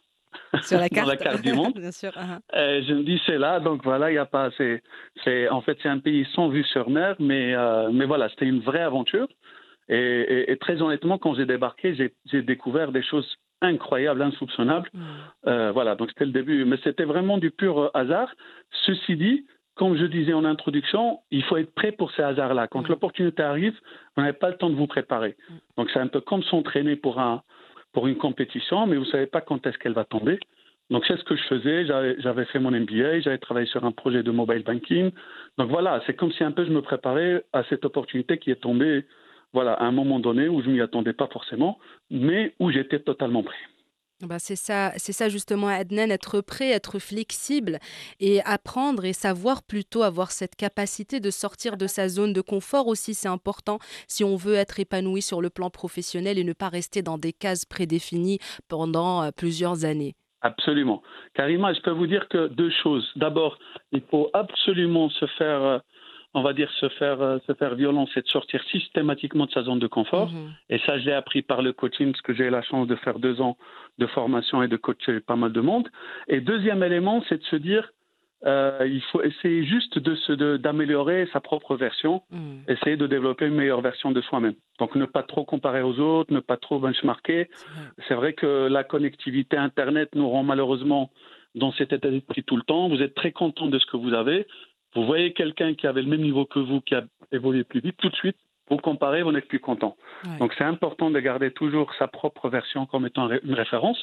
sur 0.62 0.78
la 0.78 0.88
carte, 0.88 1.06
dans 1.06 1.12
la 1.12 1.16
carte 1.16 1.42
du 1.42 1.52
monde. 1.52 1.74
Bien 1.76 1.92
sûr. 1.92 2.10
Uh-huh. 2.10 2.84
je 2.86 2.94
me 2.94 3.02
dis 3.02 3.20
c'est 3.26 3.38
là, 3.38 3.60
donc 3.60 3.82
voilà, 3.84 4.10
il 4.10 4.14
y 4.14 4.18
a 4.18 4.26
pas, 4.26 4.50
c'est, 4.56 4.82
c'est, 5.24 5.48
en 5.48 5.60
fait 5.60 5.78
c'est 5.82 5.88
un 5.88 5.98
pays 5.98 6.26
sans 6.34 6.48
vue 6.48 6.64
sur 6.64 6.90
mer, 6.90 7.16
mais 7.18 7.54
mais 7.92 8.06
voilà, 8.06 8.28
c'était 8.28 8.46
une 8.46 8.60
vraie 8.60 8.82
aventure. 8.82 9.28
Et, 9.88 10.52
et, 10.52 10.56
très 10.58 10.82
honnêtement, 10.82 11.18
quand 11.18 11.34
j'ai 11.34 11.46
débarqué, 11.46 11.94
j'ai, 12.26 12.42
découvert 12.42 12.92
des 12.92 13.02
choses 13.02 13.26
incroyable, 13.60 14.22
insoupçonnable. 14.22 14.88
Mm. 14.92 15.02
Euh, 15.46 15.72
voilà, 15.72 15.94
donc 15.94 16.10
c'était 16.10 16.26
le 16.26 16.32
début. 16.32 16.64
Mais 16.64 16.76
c'était 16.84 17.04
vraiment 17.04 17.38
du 17.38 17.50
pur 17.50 17.78
euh, 17.80 17.90
hasard. 17.94 18.32
Ceci 18.86 19.16
dit, 19.16 19.46
comme 19.74 19.96
je 19.96 20.04
disais 20.04 20.34
en 20.34 20.44
introduction, 20.44 21.20
il 21.30 21.42
faut 21.44 21.56
être 21.56 21.74
prêt 21.74 21.92
pour 21.92 22.12
ces 22.12 22.22
hasards-là. 22.22 22.68
Quand 22.68 22.82
mm. 22.82 22.88
l'opportunité 22.88 23.42
arrive, 23.42 23.74
vous 24.16 24.22
n'avez 24.22 24.36
pas 24.36 24.50
le 24.50 24.56
temps 24.56 24.70
de 24.70 24.76
vous 24.76 24.86
préparer. 24.86 25.36
Mm. 25.48 25.54
Donc 25.78 25.90
c'est 25.92 26.00
un 26.00 26.08
peu 26.08 26.20
comme 26.20 26.42
s'entraîner 26.42 26.96
pour, 26.96 27.18
un, 27.18 27.42
pour 27.92 28.06
une 28.06 28.16
compétition, 28.16 28.86
mais 28.86 28.96
vous 28.96 29.04
ne 29.04 29.10
savez 29.10 29.26
pas 29.26 29.40
quand 29.40 29.66
est-ce 29.66 29.78
qu'elle 29.78 29.92
va 29.92 30.04
tomber. 30.04 30.38
Donc 30.90 31.04
c'est 31.06 31.16
ce 31.18 31.24
que 31.24 31.36
je 31.36 31.42
faisais. 31.44 31.86
J'avais 32.18 32.44
fait 32.46 32.58
mon 32.58 32.70
MBA, 32.70 33.20
j'avais 33.20 33.38
travaillé 33.38 33.66
sur 33.66 33.84
un 33.84 33.92
projet 33.92 34.22
de 34.22 34.30
mobile 34.30 34.62
banking. 34.62 35.10
Donc 35.58 35.70
voilà, 35.70 36.02
c'est 36.06 36.14
comme 36.14 36.32
si 36.32 36.44
un 36.44 36.52
peu 36.52 36.64
je 36.64 36.70
me 36.70 36.82
préparais 36.82 37.44
à 37.52 37.62
cette 37.64 37.84
opportunité 37.84 38.38
qui 38.38 38.50
est 38.50 38.60
tombée 38.60 39.04
voilà, 39.52 39.72
à 39.74 39.84
un 39.84 39.92
moment 39.92 40.20
donné 40.20 40.48
où 40.48 40.62
je 40.62 40.68
m'y 40.68 40.80
attendais 40.80 41.14
pas 41.14 41.26
forcément, 41.28 41.78
mais 42.10 42.54
où 42.58 42.70
j'étais 42.70 43.00
totalement 43.00 43.42
prêt. 43.42 43.56
Bah 44.20 44.40
c'est 44.40 44.56
ça, 44.56 44.90
c'est 44.96 45.12
ça 45.12 45.28
justement, 45.28 45.68
Adnan, 45.68 46.10
être 46.10 46.40
prêt, 46.40 46.70
être 46.70 46.98
flexible 46.98 47.78
et 48.18 48.42
apprendre 48.42 49.04
et 49.04 49.12
savoir 49.12 49.62
plutôt 49.62 50.02
avoir 50.02 50.32
cette 50.32 50.56
capacité 50.56 51.20
de 51.20 51.30
sortir 51.30 51.76
de 51.76 51.86
sa 51.86 52.08
zone 52.08 52.32
de 52.32 52.40
confort 52.40 52.88
aussi, 52.88 53.14
c'est 53.14 53.28
important 53.28 53.78
si 54.08 54.24
on 54.24 54.34
veut 54.34 54.54
être 54.54 54.80
épanoui 54.80 55.22
sur 55.22 55.40
le 55.40 55.50
plan 55.50 55.70
professionnel 55.70 56.36
et 56.36 56.42
ne 56.42 56.52
pas 56.52 56.68
rester 56.68 57.00
dans 57.00 57.16
des 57.16 57.32
cases 57.32 57.64
prédéfinies 57.64 58.40
pendant 58.68 59.22
euh, 59.22 59.30
plusieurs 59.30 59.84
années. 59.84 60.16
Absolument. 60.40 61.00
Karima, 61.34 61.72
je 61.72 61.80
peux 61.80 61.92
vous 61.92 62.08
dire 62.08 62.26
que 62.28 62.48
deux 62.48 62.70
choses. 62.82 63.08
D'abord, 63.14 63.56
il 63.92 64.02
faut 64.10 64.30
absolument 64.34 65.10
se 65.10 65.26
faire 65.38 65.62
euh, 65.62 65.78
on 66.34 66.42
va 66.42 66.52
dire, 66.52 66.70
se 66.72 66.88
faire, 66.90 67.20
euh, 67.22 67.38
se 67.46 67.54
faire 67.54 67.74
violence 67.74 68.10
et 68.16 68.22
de 68.22 68.28
sortir 68.28 68.62
systématiquement 68.70 69.46
de 69.46 69.50
sa 69.50 69.62
zone 69.62 69.78
de 69.78 69.86
confort. 69.86 70.30
Mhm. 70.30 70.52
Et 70.70 70.78
ça, 70.80 70.98
je 70.98 71.06
l'ai 71.06 71.12
appris 71.12 71.42
par 71.42 71.62
le 71.62 71.72
coaching, 71.72 72.12
parce 72.12 72.22
que 72.22 72.34
j'ai 72.34 72.44
eu 72.44 72.50
la 72.50 72.62
chance 72.62 72.86
de 72.86 72.96
faire 72.96 73.18
deux 73.18 73.40
ans 73.40 73.56
de 73.98 74.06
formation 74.06 74.62
et 74.62 74.68
de 74.68 74.76
coacher 74.76 75.20
pas 75.20 75.36
mal 75.36 75.52
de 75.52 75.60
monde. 75.60 75.88
Et 76.28 76.40
deuxième 76.40 76.82
élément, 76.82 77.22
c'est 77.28 77.38
de 77.38 77.44
se 77.44 77.56
dire, 77.56 77.90
euh, 78.46 78.86
il 78.86 79.02
faut 79.10 79.22
essayer 79.22 79.64
juste 79.64 79.98
de 79.98 80.56
d'améliorer 80.58 81.28
sa 81.32 81.40
propre 81.40 81.76
version, 81.76 82.22
mhm. 82.30 82.62
essayer 82.68 82.96
de 82.96 83.06
développer 83.06 83.46
une 83.46 83.54
meilleure 83.54 83.80
version 83.80 84.12
de 84.12 84.20
soi-même. 84.20 84.54
Donc 84.78 84.94
ne 84.94 85.06
pas 85.06 85.24
trop 85.24 85.44
comparer 85.44 85.82
aux 85.82 85.98
autres, 85.98 86.32
ne 86.32 86.40
pas 86.40 86.56
trop 86.56 86.78
benchmarker. 86.78 87.48
C'est 88.06 88.14
vrai 88.14 88.34
que 88.34 88.68
la 88.68 88.84
connectivité 88.84 89.56
Internet 89.56 90.10
nous 90.14 90.28
rend 90.28 90.44
malheureusement 90.44 91.10
dans 91.56 91.72
cet 91.72 91.92
état 91.92 92.10
d'esprit 92.10 92.44
tout 92.44 92.56
le 92.56 92.62
temps. 92.62 92.88
Vous 92.88 93.02
êtes 93.02 93.14
très 93.14 93.32
content 93.32 93.66
de 93.66 93.78
ce 93.78 93.86
que 93.86 93.96
vous 93.96 94.14
avez, 94.14 94.46
vous 94.94 95.04
voyez 95.04 95.32
quelqu'un 95.32 95.74
qui 95.74 95.86
avait 95.86 96.02
le 96.02 96.08
même 96.08 96.22
niveau 96.22 96.44
que 96.44 96.58
vous, 96.58 96.80
qui 96.80 96.94
a 96.94 97.04
évolué 97.32 97.64
plus 97.64 97.80
vite, 97.80 97.96
tout 97.98 98.08
de 98.08 98.16
suite, 98.16 98.36
vous 98.70 98.76
comparez, 98.76 99.22
vous 99.22 99.32
n'êtes 99.32 99.48
plus 99.48 99.60
content. 99.60 99.96
Donc 100.38 100.52
c'est 100.56 100.64
important 100.64 101.10
de 101.10 101.20
garder 101.20 101.50
toujours 101.50 101.92
sa 101.98 102.06
propre 102.06 102.48
version 102.48 102.86
comme 102.86 103.06
étant 103.06 103.30
une 103.30 103.54
référence 103.54 104.02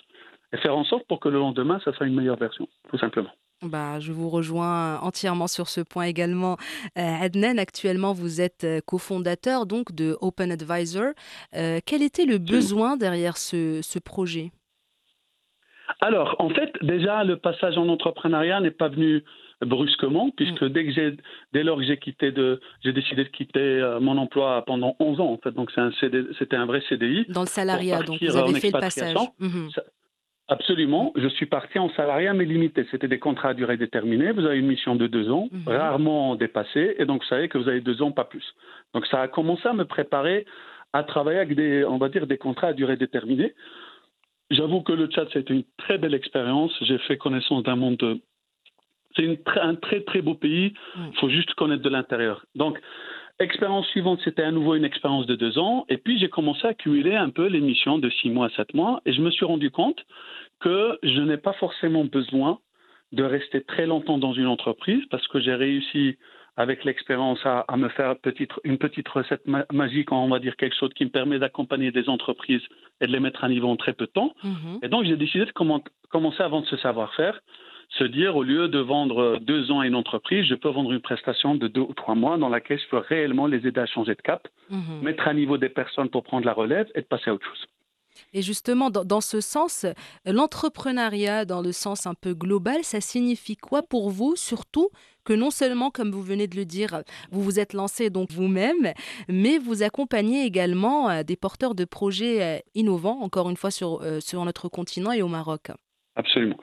et 0.54 0.58
faire 0.58 0.76
en 0.76 0.84
sorte 0.84 1.08
pour 1.08 1.20
que 1.20 1.30
le 1.30 1.40
lendemain, 1.40 1.80
ça 1.84 1.94
soit 1.94 2.08
une 2.08 2.16
meilleure 2.16 2.38
version, 2.38 2.68
tout 2.90 2.98
simplement. 2.98 3.30
Bah, 3.62 4.00
je 4.00 4.12
vous 4.12 4.30
rejoins 4.30 5.00
entièrement 5.00 5.48
sur 5.48 5.70
ce 5.70 5.82
point 5.82 6.06
également. 6.06 6.58
Euh, 6.98 7.02
Adnan, 7.22 7.58
actuellement, 7.58 8.14
vous 8.14 8.42
êtes 8.42 8.64
euh, 8.64 8.80
cofondateur 8.86 9.66
donc 9.66 9.94
de 9.94 10.18
Open 10.22 10.52
Advisor. 10.52 11.14
Euh, 11.56 11.80
quel 11.86 12.04
était 12.04 12.26
le 12.26 12.38
besoin 12.38 12.98
derrière 12.98 13.38
ce, 13.38 13.82
ce 13.82 13.98
projet? 13.98 14.52
Alors, 16.02 16.36
en 16.40 16.50
fait, 16.50 16.72
déjà, 16.82 17.24
le 17.24 17.38
passage 17.38 17.78
en 17.78 17.88
entrepreneuriat 17.88 18.60
n'est 18.60 18.72
pas 18.72 18.90
venu 18.90 19.24
brusquement, 19.62 20.30
puisque 20.36 20.62
mm. 20.62 20.70
dès, 20.70 20.86
que 20.86 20.92
j'ai, 20.92 21.18
dès 21.54 21.64
lors 21.64 21.78
que 21.78 21.86
j'ai 21.86 21.98
quitté 21.98 22.32
de, 22.32 22.60
j'ai 22.84 22.94
décidé 22.94 23.24
de 23.24 23.30
quitter 23.30 23.60
euh, 23.60 24.00
mon 24.00 24.18
emploi 24.18 24.64
pendant 24.66 24.96
11 25.00 25.20
ans, 25.20 25.32
en 25.32 25.38
fait, 25.38 25.52
donc 25.52 25.72
c'est 25.74 25.82
un 25.82 25.92
c'était 26.38 26.56
un 26.56 26.66
vrai 26.66 26.82
CDI. 26.90 27.26
Dans 27.30 27.42
le 27.42 27.48
salariat, 27.48 28.04
donc 28.04 28.22
vous 28.22 28.38
avez 28.38 28.60
fait 28.60 28.72
le 28.72 28.80
passage. 28.80 29.16
Mhm. 29.40 29.70
Absolument. 30.48 31.12
Je 31.16 31.28
suis 31.28 31.48
parti 31.48 31.80
en 31.80 31.90
salariat, 31.96 32.34
mais 32.36 32.46
limité. 32.46 32.86
C'était 32.92 33.08
des 33.08 33.18
contrats 33.18 33.50
à 33.50 33.54
durée 33.56 33.78
déterminée. 33.78 34.32
Vous 34.32 34.46
avez 34.46 34.60
une 34.60 34.68
mission 34.68 34.96
de 34.96 35.08
deux 35.08 35.32
ans, 35.32 35.50
mhm. 35.52 35.64
rarement 35.68 36.36
dépassée, 36.36 36.96
et 37.00 37.06
donc 37.06 37.24
vous 37.24 37.30
savez 37.30 37.50
que 37.50 37.58
vous 37.58 37.68
avez 37.68 37.82
deux 37.82 38.02
ans, 38.04 38.12
pas 38.12 38.26
plus. 38.26 38.46
Donc 38.94 39.08
ça 39.08 39.22
a 39.22 39.28
commencé 39.28 39.68
à 39.68 39.74
me 39.74 39.86
préparer 39.86 40.46
à 40.94 41.04
travailler 41.04 41.40
avec 41.40 41.56
des, 41.56 41.84
on 41.84 41.98
va 41.98 42.10
dire, 42.10 42.28
des 42.28 42.38
contrats 42.38 42.68
à 42.68 42.74
durée 42.74 42.96
déterminée. 42.96 43.54
J'avoue 44.52 44.82
que 44.82 44.94
le 44.94 45.10
chat, 45.10 45.26
c'était 45.34 45.54
une 45.54 45.64
très 45.78 45.98
belle 45.98 46.14
expérience. 46.14 46.72
J'ai 46.82 46.98
fait 47.00 47.18
connaissance 47.18 47.64
d'un 47.64 47.76
monde 47.76 48.20
c'est 49.16 49.40
un 49.62 49.76
très 49.76 50.02
très 50.02 50.22
beau 50.22 50.36
pays. 50.36 50.74
Il 50.98 51.18
faut 51.20 51.30
juste 51.30 51.54
connaître 51.54 51.84
de 51.84 51.90
l'intérieur. 51.90 52.46
Donc, 52.56 52.80
expérience 53.40 53.88
suivante, 53.88 54.20
c'était 54.24 54.44
à 54.44 54.52
nouveau 54.52 54.76
une 54.76 54.86
expérience 54.86 55.26
de 55.26 55.36
deux 55.36 55.58
ans. 55.58 55.86
Et 55.90 55.98
puis, 55.98 56.20
j'ai 56.20 56.30
commencé 56.30 56.68
à 56.68 56.74
cumuler 56.74 57.16
un 57.16 57.30
peu 57.30 57.48
les 57.48 57.62
missions 57.62 57.98
de 57.98 58.10
six 58.10 58.30
mois, 58.30 58.50
sept 58.56 58.74
mois. 58.74 59.02
Et 59.06 59.14
je 59.14 59.22
me 59.22 59.32
suis 59.32 59.46
rendu 59.46 59.72
compte 59.72 60.06
que 60.60 60.98
je 61.04 61.22
n'ai 61.22 61.38
pas 61.38 61.54
forcément 61.54 62.06
besoin 62.06 62.60
de 63.12 63.24
rester 63.24 63.64
très 63.64 63.86
longtemps 63.86 64.18
dans 64.18 64.34
une 64.34 64.48
entreprise 64.48 65.04
parce 65.10 65.26
que 65.28 65.40
j'ai 65.40 65.56
réussi 65.56 66.18
avec 66.58 66.84
l'expérience 66.86 67.40
à, 67.46 67.66
me 67.78 67.90
faire 67.90 68.16
une 68.64 68.78
petite 68.78 69.08
recette 69.10 69.44
magique, 69.72 70.12
on 70.12 70.30
va 70.30 70.40
dire 70.40 70.56
quelque 70.56 70.76
chose 70.76 70.94
qui 70.94 71.06
me 71.06 71.10
permet 71.10 71.40
d'accompagner 71.40 71.92
des 71.92 72.08
entreprises 72.08 72.62
et 73.02 73.08
de 73.08 73.12
les 73.12 73.20
mettre 73.20 73.44
à 73.44 73.50
niveau 73.50 73.68
en 73.68 73.76
très 73.76 73.94
peu 73.94 74.06
de 74.06 74.12
temps. 74.12 74.34
Mm-hmm. 74.44 74.86
Et 74.86 74.88
donc 74.88 75.06
j'ai 75.06 75.18
décidé 75.18 75.46
de 75.46 75.52
commencer 75.52 76.44
à 76.44 76.48
vendre 76.48 76.68
ce 76.68 76.78
savoir-faire 76.78 77.42
se 77.90 78.04
dire, 78.04 78.36
au 78.36 78.44
lieu 78.44 78.68
de 78.68 78.80
vendre 78.80 79.40
deux 79.40 79.72
ans 79.72 79.80
à 79.80 79.88
une 79.88 79.96
entreprise, 79.96 80.46
je 80.46 80.56
peux 80.56 80.70
vendre 80.70 80.92
une 80.92 81.02
prestation 81.02 81.56
de 81.56 81.68
deux 81.68 81.82
ou 81.82 81.94
trois 81.94 82.16
mois 82.16 82.38
dans 82.38 82.50
laquelle 82.50 82.80
je 82.80 82.88
peux 82.90 82.98
réellement 82.98 83.48
les 83.48 83.66
aider 83.68 83.80
à 83.80 83.86
changer 83.86 84.16
de 84.16 84.22
cap, 84.22 84.48
mhm. 84.70 85.02
mettre 85.02 85.28
à 85.28 85.34
niveau 85.34 85.58
des 85.58 85.70
personnes 85.70 86.10
pour 86.10 86.24
prendre 86.24 86.46
la 86.46 86.54
relève 86.54 86.88
et 86.96 87.02
de 87.02 87.06
passer 87.06 87.30
à 87.30 87.34
autre 87.34 87.46
chose. 87.46 87.66
Et 88.34 88.42
justement, 88.42 88.90
dans, 88.90 89.22
ce 89.22 89.42
sens, 89.42 89.86
l'entrepreneuriat, 90.26 91.46
dans 91.46 91.62
le 91.62 91.72
sens 91.72 92.08
un 92.08 92.14
peu 92.14 92.34
global, 92.34 92.84
ça 92.84 93.02
signifie 93.02 93.56
quoi 93.56 93.84
pour 93.84 94.10
vous, 94.10 94.36
surtout 94.36 94.90
que 95.24 95.34
non 95.34 95.50
seulement, 95.50 95.90
comme 95.90 96.12
vous 96.12 96.22
venez 96.22 96.48
de 96.48 96.56
le 96.56 96.66
dire, 96.66 97.02
vous 97.32 97.42
vous 97.42 97.60
êtes 97.60 97.74
lancé 97.74 98.10
donc 98.10 98.32
vous-même, 98.32 98.94
mais 99.28 99.58
vous 99.58 99.84
accompagnez 99.84 100.46
également 100.46 101.10
euh, 101.10 101.24
des 101.24 101.36
porteurs 101.36 101.74
de 101.74 101.84
projets 101.84 102.44
euh, 102.44 102.60
innovants, 102.76 103.20
encore 103.22 103.50
une 103.50 103.58
fois 103.58 103.72
sur, 103.72 104.02
euh, 104.04 104.20
sur 104.20 104.46
notre 104.46 104.70
continent 104.70 105.12
et 105.12 105.22
au 105.22 105.28
Maroc. 105.28 105.72
Absolument. 106.16 106.58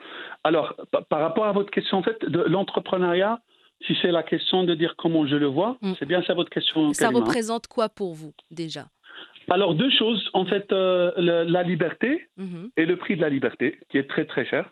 Alors, 0.44 0.74
par 1.08 1.20
rapport 1.20 1.44
à 1.44 1.52
votre 1.52 1.70
question, 1.70 1.98
en 1.98 2.02
fait, 2.02 2.24
de 2.24 2.40
l'entrepreneuriat, 2.40 3.40
si 3.86 3.96
c'est 4.00 4.10
la 4.10 4.22
question 4.22 4.64
de 4.64 4.74
dire 4.74 4.94
comment 4.96 5.26
je 5.26 5.36
le 5.36 5.46
vois, 5.46 5.76
mm. 5.82 5.92
c'est 5.98 6.06
bien 6.06 6.22
ça 6.22 6.34
votre 6.34 6.50
question. 6.50 6.92
Ça 6.92 7.10
représente 7.10 7.66
quoi 7.66 7.88
pour 7.88 8.14
vous 8.14 8.32
déjà? 8.50 8.86
Alors, 9.52 9.74
deux 9.74 9.90
choses. 9.90 10.30
En 10.32 10.46
fait, 10.46 10.72
euh, 10.72 11.12
la 11.16 11.62
liberté 11.62 12.26
mm-hmm. 12.38 12.70
et 12.76 12.86
le 12.86 12.96
prix 12.96 13.16
de 13.16 13.20
la 13.20 13.28
liberté, 13.28 13.78
qui 13.90 13.98
est 13.98 14.08
très 14.08 14.24
très 14.24 14.46
cher. 14.46 14.70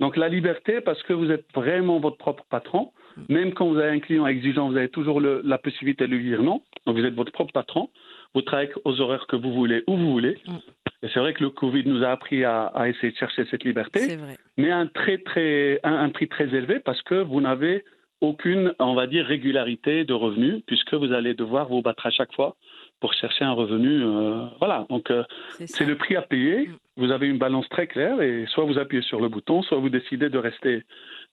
Donc, 0.00 0.16
la 0.16 0.28
liberté, 0.28 0.80
parce 0.80 1.02
que 1.02 1.12
vous 1.12 1.30
êtes 1.30 1.46
vraiment 1.54 2.00
votre 2.00 2.16
propre 2.16 2.44
patron. 2.48 2.92
Même 3.28 3.52
quand 3.54 3.68
vous 3.68 3.78
avez 3.78 3.90
un 3.90 4.00
client 4.00 4.26
exigeant, 4.26 4.68
vous 4.68 4.76
avez 4.76 4.88
toujours 4.88 5.20
le, 5.20 5.40
la 5.44 5.58
possibilité 5.58 6.06
de 6.06 6.16
lui 6.16 6.24
dire 6.24 6.42
non. 6.42 6.62
Donc 6.84 6.96
vous 6.96 7.04
êtes 7.04 7.14
votre 7.14 7.30
propre 7.30 7.52
patron. 7.52 7.90
Vous 8.34 8.42
travaillez 8.42 8.72
aux 8.84 9.00
horaires 9.00 9.26
que 9.28 9.36
vous 9.36 9.52
voulez, 9.52 9.84
où 9.86 9.96
vous 9.96 10.10
voulez. 10.10 10.38
Mm. 10.46 10.56
Et 11.04 11.08
c'est 11.12 11.20
vrai 11.20 11.34
que 11.34 11.44
le 11.44 11.50
Covid 11.50 11.84
nous 11.86 12.02
a 12.02 12.08
appris 12.08 12.44
à, 12.44 12.64
à 12.66 12.88
essayer 12.88 13.12
de 13.12 13.16
chercher 13.16 13.44
cette 13.50 13.62
liberté, 13.62 14.00
C'est 14.00 14.16
vrai. 14.16 14.36
mais 14.56 14.70
à 14.70 14.78
un, 14.78 14.86
très, 14.86 15.18
très, 15.18 15.78
un, 15.84 15.94
un 15.94 16.08
prix 16.08 16.28
très 16.28 16.46
élevé 16.46 16.80
parce 16.80 17.00
que 17.02 17.14
vous 17.14 17.40
n'avez 17.40 17.84
aucune, 18.20 18.74
on 18.78 18.94
va 18.94 19.06
dire, 19.06 19.26
régularité 19.26 20.04
de 20.04 20.14
revenus, 20.14 20.62
puisque 20.66 20.94
vous 20.94 21.12
allez 21.12 21.34
devoir 21.34 21.68
vous 21.68 21.82
battre 21.82 22.06
à 22.06 22.10
chaque 22.10 22.34
fois 22.34 22.56
pour 23.04 23.12
chercher 23.12 23.44
un 23.44 23.52
revenu. 23.52 24.02
euh, 24.02 24.46
voilà, 24.60 24.86
donc 24.88 25.10
euh, 25.10 25.24
C'est 25.66 25.84
le 25.84 25.94
prix 25.94 26.16
à 26.16 26.22
payer. 26.22 26.68
Mm. 26.68 26.76
Vous 26.96 27.10
avez 27.10 27.26
une 27.26 27.36
balance 27.36 27.68
très 27.68 27.86
claire 27.86 28.22
et 28.22 28.46
soit 28.48 28.64
vous 28.64 28.78
appuyez 28.78 29.02
sur 29.02 29.20
le 29.20 29.28
bouton, 29.28 29.60
soit 29.60 29.76
vous 29.76 29.90
décidez 29.90 30.30
de 30.30 30.38
rester, 30.38 30.84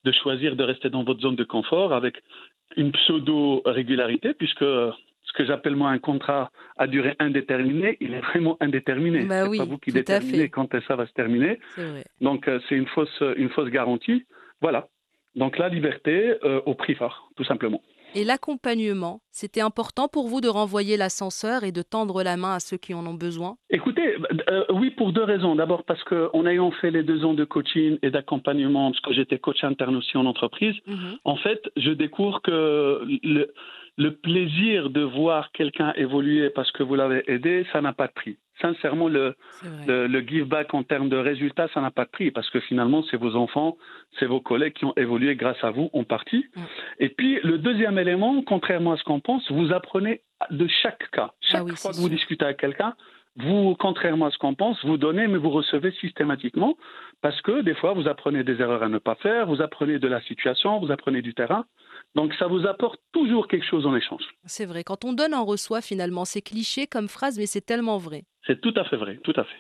de 0.04 0.12
choisir 0.12 0.58
de 0.58 0.66
rester 0.66 0.90
dans 0.90 1.06
votre 1.06 1.22
zone 1.22 1.38
de 1.38 1.46
confort 1.46 1.94
avec 1.94 2.16
une 2.76 2.92
pseudo-régularité, 2.92 4.34
puisque 4.34 4.64
euh, 4.64 4.92
ce 5.24 5.32
que 5.32 5.46
j'appelle 5.46 5.78
moi 5.78 5.92
un 5.92 5.98
contrat 5.98 6.52
à 6.76 6.88
durée 6.88 7.16
indéterminée, 7.20 7.96
il 8.02 8.16
est 8.16 8.20
vraiment 8.32 8.58
indéterminé. 8.60 9.24
Bah 9.24 9.44
c'est 9.44 9.50
oui, 9.52 9.58
pas 9.60 9.64
vous 9.64 9.78
qui 9.78 9.94
déterminez 9.94 10.50
quand 10.50 10.68
ça 10.90 10.98
va 10.98 11.08
se 11.08 11.14
terminer. 11.14 11.58
Donc 12.20 12.50
euh, 12.50 12.60
c'est 12.68 12.76
une 12.76 12.88
fausse, 12.88 13.24
une 13.38 13.48
fausse 13.48 13.70
garantie. 13.70 14.26
Voilà. 14.60 14.90
Donc 15.36 15.58
la 15.58 15.70
liberté 15.70 16.36
au 16.66 16.74
prix 16.76 16.96
fort, 16.96 17.32
tout 17.38 17.46
simplement. 17.46 17.82
Et 18.14 18.24
l'accompagnement, 18.26 19.22
c'était 19.32 19.62
important 19.62 20.08
pour 20.08 20.28
vous 20.28 20.42
de 20.42 20.50
renvoyer 20.50 20.98
l'ascenseur 20.98 21.64
et 21.64 21.72
de 21.72 21.82
tendre 21.82 22.24
la 22.24 22.36
main 22.36 22.56
à 22.56 22.60
ceux 22.60 22.78
qui 22.78 22.94
en 22.94 23.06
ont 23.06 23.14
besoin? 23.14 23.56
Écoutez, 23.70 24.16
euh, 24.50 24.66
oui, 24.74 24.90
pour 24.92 25.14
deux 25.14 25.24
raisons. 25.24 25.56
D'abord 25.56 25.84
parce 25.86 26.04
qu'en 26.04 26.46
ayant 26.46 26.72
fait 26.72 26.92
les 26.92 27.04
deux 27.04 27.24
ans 27.24 27.34
de 27.34 27.46
coaching 27.46 27.98
et 28.02 28.12
d'accompagnement, 28.12 28.92
parce 28.92 29.02
que 29.02 29.14
j'étais 29.14 29.40
coach 29.40 29.64
interne 29.64 29.96
aussi 29.96 30.18
en 30.18 30.26
entreprise, 30.26 30.76
Mhm. 30.88 31.18
en 31.24 31.38
fait, 31.38 31.62
je 31.78 31.92
découvre 31.92 32.42
que 32.42 33.02
le, 33.24 33.54
le 33.98 34.16
plaisir 34.16 34.90
de 34.90 35.02
voir 35.02 35.52
quelqu'un 35.52 35.94
évoluer 35.94 36.50
parce 36.50 36.72
que 36.72 36.84
vous 36.84 36.96
l'avez 36.96 37.24
aidé, 37.28 37.66
ça 37.72 37.82
n'a 37.82 37.94
pas 37.94 38.08
de 38.08 38.14
prix. 38.14 38.38
Sincèrement, 38.62 39.08
le, 39.08 39.36
give 40.28 40.46
back 40.46 40.74
en 40.74 40.84
termes 40.84 41.10
de 41.10 41.18
résultats, 41.18 41.68
ça 41.74 41.82
n'a 41.82 41.92
pas 41.92 42.06
de 42.06 42.10
prix 42.12 42.32
parce 42.32 42.50
que 42.50 42.60
finalement, 42.60 43.04
c'est 43.10 43.18
vos 43.18 43.36
enfants, 43.36 43.78
c'est 44.20 44.28
vos 44.28 44.40
collègues 44.40 44.74
qui 44.74 44.86
ont 44.86 44.94
évolué 44.98 45.36
grâce 45.36 45.62
à 45.64 45.72
vous 45.72 45.90
en 45.94 46.04
partie. 46.04 46.46
Et 47.00 47.10
puis, 47.10 47.40
le 47.44 47.58
deuxième 47.58 47.98
élément, 47.98 48.42
contrairement 48.44 48.94
à 48.94 48.98
ce 48.98 49.04
qu'on 49.04 49.20
pense, 49.20 49.50
vous 49.52 49.74
apprenez 49.74 50.22
de 50.52 50.68
chaque 50.68 51.10
cas. 51.12 51.32
Chaque 51.42 51.62
Ah 51.62 51.64
oui, 51.64 51.76
fois 51.76 51.92
que 51.92 51.98
vous 51.98 52.10
discutez 52.10 52.46
avec 52.46 52.58
quelqu'un, 52.58 52.96
vous, 53.38 53.76
contrairement 53.80 54.26
à 54.26 54.32
ce 54.32 54.38
qu'on 54.38 54.56
pense, 54.56 54.84
vous 54.84 54.98
donnez, 54.98 55.28
mais 55.28 55.38
vous 55.38 55.50
recevez 55.50 55.92
systématiquement 55.94 56.76
parce 57.22 57.42
que 57.42 57.62
des 57.62 57.76
fois, 57.76 57.94
vous 57.94 58.08
apprenez 58.08 58.44
des 58.44 58.60
erreurs 58.62 58.84
à 58.84 58.90
ne 58.90 58.98
pas 58.98 59.16
faire, 59.16 59.48
vous 59.48 59.62
apprenez 59.62 60.00
de 60.00 60.08
la 60.08 60.22
situation, 60.22 60.80
vous 60.80 60.92
apprenez 60.92 61.22
du 61.22 61.34
terrain. 61.34 61.66
Donc, 62.16 62.34
ça 62.36 62.48
vous 62.48 62.66
apporte 62.68 63.00
toujours 63.14 63.48
quelque 63.48 63.66
chose 63.66 63.86
en 63.86 63.96
échange. 63.96 64.24
C'est 64.46 64.66
vrai. 64.66 64.84
Quand 64.84 65.06
on 65.06 65.14
donne, 65.14 65.34
on 65.34 65.46
reçoit 65.46 65.82
finalement. 65.82 66.26
C'est 66.26 66.42
cliché 66.42 66.88
comme 66.88 67.08
phrase, 67.08 67.38
mais 67.38 67.46
c'est 67.46 67.62
tellement 67.66 67.98
vrai. 67.98 68.24
C'est 68.48 68.60
tout 68.60 68.74
à 68.76 68.84
fait 68.86 68.98
vrai, 68.98 69.18
tout 69.24 69.34
à 69.36 69.44
fait. 69.44 69.58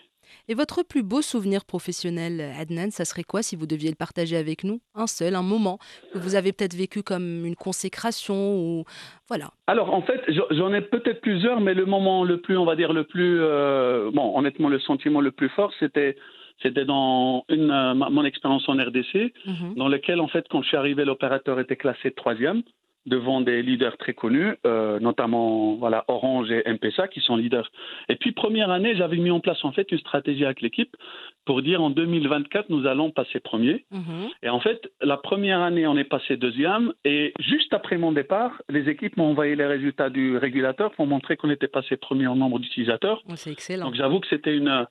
Et 0.47 0.53
votre 0.53 0.81
plus 0.83 1.03
beau 1.03 1.21
souvenir 1.21 1.65
professionnel, 1.65 2.41
Adnan, 2.57 2.89
ça 2.89 3.03
serait 3.05 3.23
quoi 3.23 3.41
si 3.43 3.55
vous 3.57 3.67
deviez 3.67 3.89
le 3.89 3.95
partager 3.95 4.37
avec 4.37 4.63
nous? 4.63 4.79
Un 4.95 5.05
seul, 5.07 5.35
un 5.35 5.41
moment 5.43 5.77
que 6.13 6.17
vous 6.19 6.35
avez 6.35 6.53
peut-être 6.53 6.73
vécu 6.73 7.03
comme 7.03 7.45
une 7.45 7.55
consécration 7.57 8.55
ou 8.57 8.85
voilà. 9.27 9.51
Alors 9.67 9.93
en 9.93 10.01
fait, 10.01 10.21
j'en- 10.29 10.73
ai 10.73 10.81
peut-être 10.81 11.19
plusieurs, 11.21 11.59
mais 11.59 11.73
le 11.73 11.85
moment 11.85 12.23
le 12.23 12.39
plus, 12.39 12.57
on 12.57 12.65
va 12.65 12.75
dire 12.77 12.93
le 12.93 13.03
plus, 13.03 13.39
euh, 13.41 14.09
bon, 14.13 14.37
honnêtement, 14.37 14.69
le 14.69 14.79
sentiment 14.79 15.19
le 15.19 15.31
plus 15.31 15.49
fort, 15.49 15.73
c'était, 15.79 16.15
c'était 16.61 16.85
dans 16.85 17.43
une, 17.49 17.71
euh, 17.71 17.93
ma- 17.93 18.09
mon 18.09 18.23
expérience 18.25 18.67
en 18.69 18.73
RDC, 18.73 19.33
Mhm. 19.45 19.75
dans 19.75 19.87
lequel 19.87 20.19
en 20.21 20.27
fait, 20.27 20.45
quand 20.49 20.61
je 20.61 20.67
suis 20.69 20.77
arrivé, 20.77 21.05
l'opérateur 21.05 21.59
était 21.59 21.75
classé 21.75 22.11
troisième 22.11 22.61
devant 23.07 23.41
des 23.41 23.63
leaders 23.63 23.97
très 23.97 24.13
connus, 24.13 24.53
euh, 24.67 24.99
notamment 24.99 25.73
voilà 25.73 26.05
Orange 26.07 26.51
et 26.51 26.61
MPSA 26.69 27.07
qui 27.07 27.19
sont 27.19 27.35
leaders. 27.35 27.67
Et 28.09 28.15
puis 28.15 28.31
première 28.31 28.69
année, 28.69 28.95
j'avais 28.95 29.17
mis 29.17 29.31
en 29.31 29.39
place 29.39 29.65
en 29.65 29.71
fait 29.71 29.91
une 29.91 29.97
stratégie 29.97 30.45
avec 30.45 30.61
l'équipe 30.61 30.95
pour 31.43 31.63
dire 31.63 31.81
en 31.81 31.89
2024 31.89 32.69
nous 32.69 32.85
allons 32.85 33.09
passer 33.09 33.39
premier. 33.39 33.85
Mhm. 33.89 34.29
Et 34.43 34.49
en 34.49 34.59
fait, 34.59 34.87
la 35.01 35.17
première 35.17 35.61
année, 35.61 35.87
on 35.87 35.97
est 35.97 36.03
passé 36.03 36.37
deuxième. 36.37 36.93
Et 37.03 37.33
juste 37.39 37.73
après 37.73 37.97
mon 37.97 38.11
départ, 38.11 38.61
les 38.69 38.87
équipes 38.87 39.17
m'ont 39.17 39.31
envoyé 39.31 39.55
les 39.55 39.65
résultats 39.65 40.11
du 40.11 40.37
régulateur 40.37 40.91
pour 40.91 41.07
montrer 41.07 41.37
qu'on 41.37 41.49
était 41.49 41.67
passé 41.67 41.97
premier 41.97 42.27
en 42.27 42.35
nombre 42.35 42.59
d'utilisateurs. 42.59 43.23
Oh, 43.27 43.33
c'est 43.35 43.51
excellent. 43.51 43.85
Donc 43.85 43.95
j'avoue 43.95 44.19
que 44.19 44.27
c'était 44.27 44.55
une. 44.55 44.85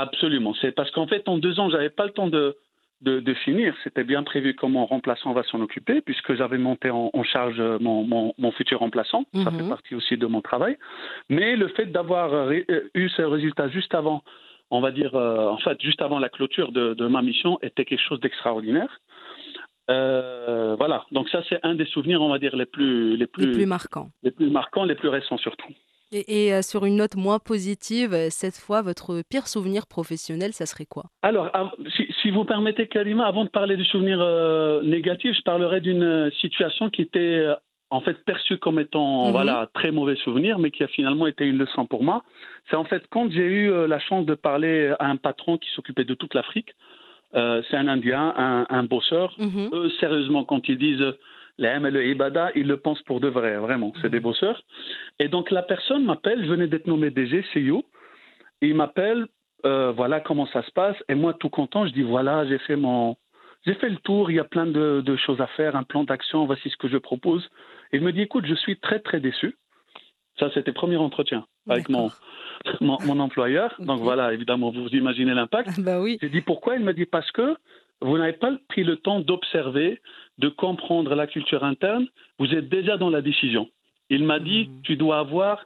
Absolument. 0.00 0.54
C'est 0.60 0.72
parce 0.72 0.90
qu'en 0.92 1.06
fait, 1.06 1.28
en 1.28 1.38
deux 1.38 1.58
ans, 1.60 1.70
j'avais 1.70 1.90
pas 1.90 2.04
le 2.06 2.12
temps 2.12 2.28
de, 2.28 2.56
de, 3.02 3.20
de 3.20 3.34
finir. 3.34 3.74
C'était 3.84 4.04
bien 4.04 4.22
prévu 4.22 4.54
comment 4.54 4.80
mon 4.80 4.86
remplaçant 4.86 5.32
va 5.32 5.42
s'en 5.44 5.60
occuper, 5.60 6.00
puisque 6.00 6.34
j'avais 6.34 6.58
monté 6.58 6.90
en, 6.90 7.10
en 7.12 7.22
charge 7.24 7.60
mon, 7.80 8.04
mon, 8.04 8.34
mon 8.38 8.52
futur 8.52 8.78
remplaçant. 8.80 9.24
Ça 9.34 9.50
Mhm. 9.50 9.58
fait 9.58 9.68
partie 9.68 9.94
aussi 9.94 10.16
de 10.16 10.26
mon 10.26 10.40
travail. 10.40 10.76
Mais 11.28 11.56
le 11.56 11.68
fait 11.68 11.86
d'avoir 11.86 12.32
euh, 12.32 12.60
eu 12.94 13.08
ce 13.10 13.22
résultat 13.22 13.68
juste 13.68 13.94
avant, 13.94 14.22
on 14.70 14.80
va 14.80 14.90
dire, 14.92 15.14
euh, 15.14 15.48
en 15.48 15.58
fait, 15.58 15.80
juste 15.80 16.02
avant 16.02 16.18
la 16.18 16.28
clôture 16.28 16.70
de, 16.72 16.94
de 16.94 17.06
ma 17.06 17.22
mission, 17.22 17.58
était 17.62 17.84
quelque 17.84 18.02
chose 18.08 18.20
d'extraordinaire. 18.20 19.00
Euh, 19.90 20.76
voilà. 20.76 21.04
Donc 21.12 21.28
ça, 21.30 21.42
c'est 21.48 21.58
un 21.64 21.74
des 21.74 21.86
souvenirs, 21.86 22.20
on 22.20 22.28
va 22.28 22.38
dire, 22.38 22.54
les 22.56 22.66
plus, 22.66 23.16
les 23.16 23.26
plus, 23.26 23.46
Les 23.46 23.52
plus 23.52 23.66
marquants. 23.66 24.10
les 24.22 24.30
plus 24.30 24.50
marquants, 24.50 24.84
les 24.84 24.94
plus 24.94 25.08
récents 25.08 25.38
surtout. 25.38 25.72
Et, 26.10 26.46
et, 26.46 26.54
euh, 26.54 26.62
sur 26.62 26.84
une 26.86 26.96
note 26.96 27.16
moins 27.16 27.38
positive, 27.38 28.14
euh, 28.14 28.28
cette 28.30 28.56
fois, 28.56 28.80
votre 28.80 29.22
pire 29.28 29.46
souvenir 29.46 29.86
professionnel, 29.86 30.52
ça 30.54 30.64
serait 30.64 30.86
quoi? 30.86 31.04
Alors, 31.22 31.50
si, 31.96 32.06
si 32.22 32.30
vous 32.30 32.44
permettez, 32.44 32.86
Karima, 32.88 33.26
avant 33.26 33.44
de 33.44 33.50
parler 33.50 33.76
du 33.76 33.84
souvenir 33.84 34.18
euh, 34.20 34.82
négatif, 34.82 35.36
je 35.36 35.42
parlerai 35.42 35.80
d'une 35.82 36.30
situation 36.40 36.88
qui 36.88 37.02
était 37.02 37.18
euh, 37.46 37.54
en 37.90 38.00
fait 38.00 38.24
perçue 38.24 38.56
comme 38.58 38.78
étant 38.80 39.26
Mhm. 39.26 39.32
voilà 39.32 39.68
très 39.74 39.90
mauvais 39.90 40.16
souvenir, 40.16 40.58
mais 40.58 40.70
qui 40.70 40.82
a 40.82 40.88
finalement 40.88 41.26
été 41.26 41.44
une 41.44 41.58
leçon 41.58 41.84
pour 41.86 42.02
moi. 42.04 42.22
C'est 42.70 42.76
en 42.76 42.84
fait 42.84 43.04
quand 43.10 43.30
j'ai 43.30 43.44
eu 43.44 43.70
euh, 43.70 43.86
la 43.86 43.98
chance 43.98 44.24
de 44.24 44.34
parler 44.34 44.94
à 44.98 45.06
un 45.06 45.16
patron 45.16 45.58
qui 45.58 45.68
s'occupait 45.74 46.04
de 46.04 46.14
toute 46.14 46.34
l'Afrique. 46.34 46.70
c'est 47.34 47.76
un 47.76 47.88
Indien, 47.88 48.32
un, 48.36 48.66
un 48.70 48.84
bosseur. 48.84 49.34
Mhm. 49.38 49.68
Eux, 49.74 49.90
sérieusement, 50.00 50.44
quand 50.44 50.66
ils 50.70 50.78
disent 50.78 51.04
les 51.58 51.68
M 51.68 51.86
et 51.86 51.90
le 51.90 52.06
Ibada, 52.06 52.50
ils 52.54 52.66
le 52.66 52.76
pensent 52.76 53.02
pour 53.02 53.20
de 53.20 53.28
vrai, 53.28 53.56
vraiment. 53.56 53.92
C'est 54.00 54.10
des 54.10 54.20
bosseurs. 54.20 54.62
Et 55.18 55.28
donc 55.28 55.50
la 55.50 55.62
personne 55.62 56.04
m'appelle, 56.04 56.44
je 56.44 56.48
venais 56.50 56.68
d'être 56.68 56.86
nommé 56.86 57.10
DG, 57.10 57.44
CEO. 57.52 57.84
Il 58.60 58.74
m'appelle, 58.74 59.26
euh, 59.66 59.92
voilà 59.92 60.20
comment 60.20 60.46
ça 60.46 60.62
se 60.62 60.70
passe. 60.70 60.96
Et 61.08 61.14
moi, 61.14 61.34
tout 61.34 61.48
content, 61.48 61.86
je 61.86 61.92
dis 61.92 62.02
voilà, 62.02 62.46
j'ai 62.46 62.58
fait 62.58 62.76
mon, 62.76 63.16
j'ai 63.66 63.74
fait 63.74 63.88
le 63.88 63.96
tour. 63.96 64.30
Il 64.30 64.36
y 64.36 64.40
a 64.40 64.44
plein 64.44 64.66
de, 64.66 65.02
de 65.04 65.16
choses 65.16 65.40
à 65.40 65.48
faire, 65.48 65.74
un 65.76 65.82
plan 65.82 66.04
d'action. 66.04 66.46
Voici 66.46 66.70
ce 66.70 66.76
que 66.76 66.88
je 66.88 66.96
propose. 66.96 67.48
Et 67.92 67.96
il 67.96 68.02
me 68.02 68.12
dit 68.12 68.22
écoute, 68.22 68.46
je 68.46 68.54
suis 68.54 68.78
très 68.78 69.00
très 69.00 69.20
déçu. 69.20 69.56
Ça, 70.38 70.50
c'était 70.54 70.72
premier 70.72 70.96
entretien 70.96 71.44
avec 71.68 71.88
mon, 71.88 72.10
mon, 72.80 72.96
mon 73.04 73.18
employeur. 73.18 73.74
Donc 73.80 74.00
voilà, 74.00 74.32
évidemment, 74.32 74.70
vous 74.70 74.88
imaginez 74.88 75.34
l'impact. 75.34 75.80
bah 75.80 76.00
oui. 76.00 76.18
J'ai 76.22 76.28
dit 76.28 76.40
pourquoi? 76.40 76.76
Il 76.76 76.84
me 76.84 76.94
dit 76.94 77.06
parce 77.06 77.30
que 77.32 77.56
vous 78.00 78.16
n'avez 78.18 78.34
pas 78.34 78.52
pris 78.68 78.84
le 78.84 78.96
temps 78.96 79.20
d'observer, 79.20 80.00
de 80.38 80.48
comprendre 80.48 81.14
la 81.14 81.26
culture 81.26 81.64
interne. 81.64 82.06
Vous 82.38 82.54
êtes 82.54 82.68
déjà 82.68 82.96
dans 82.96 83.10
la 83.10 83.22
décision. 83.22 83.68
Il 84.10 84.24
m'a 84.24 84.38
dit 84.38 84.68
Mhm. 84.68 84.82
tu 84.82 84.96
dois 84.96 85.18
avoir 85.18 85.64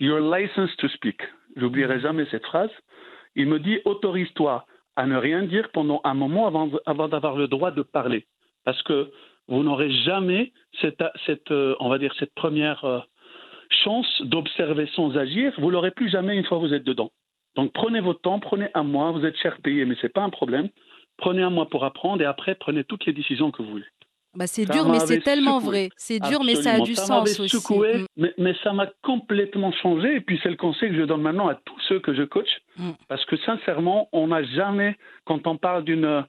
your 0.00 0.20
license 0.20 0.74
to 0.76 0.88
speak. 0.88 1.20
J'oublierai 1.56 1.96
Mhm. 1.96 2.00
jamais 2.02 2.26
cette 2.30 2.44
phrase. 2.46 2.70
Il 3.34 3.46
me 3.46 3.58
dit 3.58 3.78
autorise-toi 3.84 4.64
à 4.96 5.06
ne 5.06 5.16
rien 5.16 5.42
dire 5.42 5.68
pendant 5.72 6.00
un 6.04 6.14
moment 6.14 6.46
avant, 6.46 6.70
avant 6.86 7.08
d'avoir 7.08 7.36
le 7.36 7.48
droit 7.48 7.70
de 7.70 7.82
parler, 7.82 8.24
parce 8.64 8.82
que 8.82 9.10
vous 9.48 9.62
n'aurez 9.62 9.90
jamais 9.90 10.52
cette, 10.80 11.04
cette 11.26 11.50
euh, 11.50 11.76
on 11.80 11.88
va 11.88 11.98
dire 11.98 12.14
cette 12.18 12.34
première 12.34 12.84
euh, 12.84 13.00
chance 13.84 14.22
d'observer 14.22 14.86
sans 14.94 15.16
agir. 15.16 15.52
Vous 15.58 15.70
l'aurez 15.70 15.90
plus 15.90 16.08
jamais 16.08 16.36
une 16.36 16.44
fois 16.44 16.58
que 16.58 16.64
vous 16.66 16.74
êtes 16.74 16.84
dedans. 16.84 17.10
Donc 17.56 17.72
prenez 17.72 18.00
votre 18.00 18.20
temps, 18.22 18.40
prenez 18.40 18.68
un 18.74 18.82
mois, 18.82 19.10
vous 19.12 19.24
êtes 19.24 19.36
cher 19.38 19.58
payé, 19.62 19.84
mais 19.84 19.96
c'est 20.00 20.12
pas 20.12 20.22
un 20.22 20.30
problème. 20.30 20.68
Prenez 21.18 21.42
un 21.42 21.50
mois 21.50 21.68
pour 21.68 21.84
apprendre 21.84 22.22
et 22.22 22.26
après 22.26 22.54
prenez 22.54 22.84
toutes 22.84 23.06
les 23.06 23.12
décisions 23.12 23.50
que 23.50 23.62
vous 23.62 23.70
voulez. 23.70 23.84
Bah, 24.34 24.46
c'est 24.46 24.66
dur, 24.70 24.86
mais 24.90 24.98
c'est 25.00 25.20
tellement 25.22 25.60
secoué. 25.60 25.70
vrai. 25.70 25.88
C'est 25.96 26.20
dur, 26.20 26.44
mais 26.44 26.56
ça 26.56 26.74
a 26.74 26.80
du 26.80 26.94
ça 26.94 27.06
sens 27.06 27.40
aussi. 27.40 27.48
secoué, 27.56 27.94
Mm. 28.00 28.06
mais, 28.18 28.34
mais 28.36 28.54
ça 28.62 28.74
m'a 28.74 28.86
complètement 29.02 29.72
changé. 29.72 30.16
Et 30.16 30.20
puis 30.20 30.38
c'est 30.42 30.50
le 30.50 30.56
conseil 30.56 30.90
que 30.90 30.96
je 30.96 31.02
donne 31.04 31.22
maintenant 31.22 31.48
à 31.48 31.54
tous 31.54 31.80
ceux 31.88 32.00
que 32.00 32.12
je 32.14 32.22
coach. 32.22 32.48
Mm. 32.76 32.90
Parce 33.08 33.24
que 33.24 33.36
sincèrement, 33.38 34.10
on 34.12 34.26
n'a 34.28 34.42
jamais, 34.44 34.96
quand 35.24 35.46
on 35.46 35.56
parle 35.56 35.84
d'une 35.84 36.24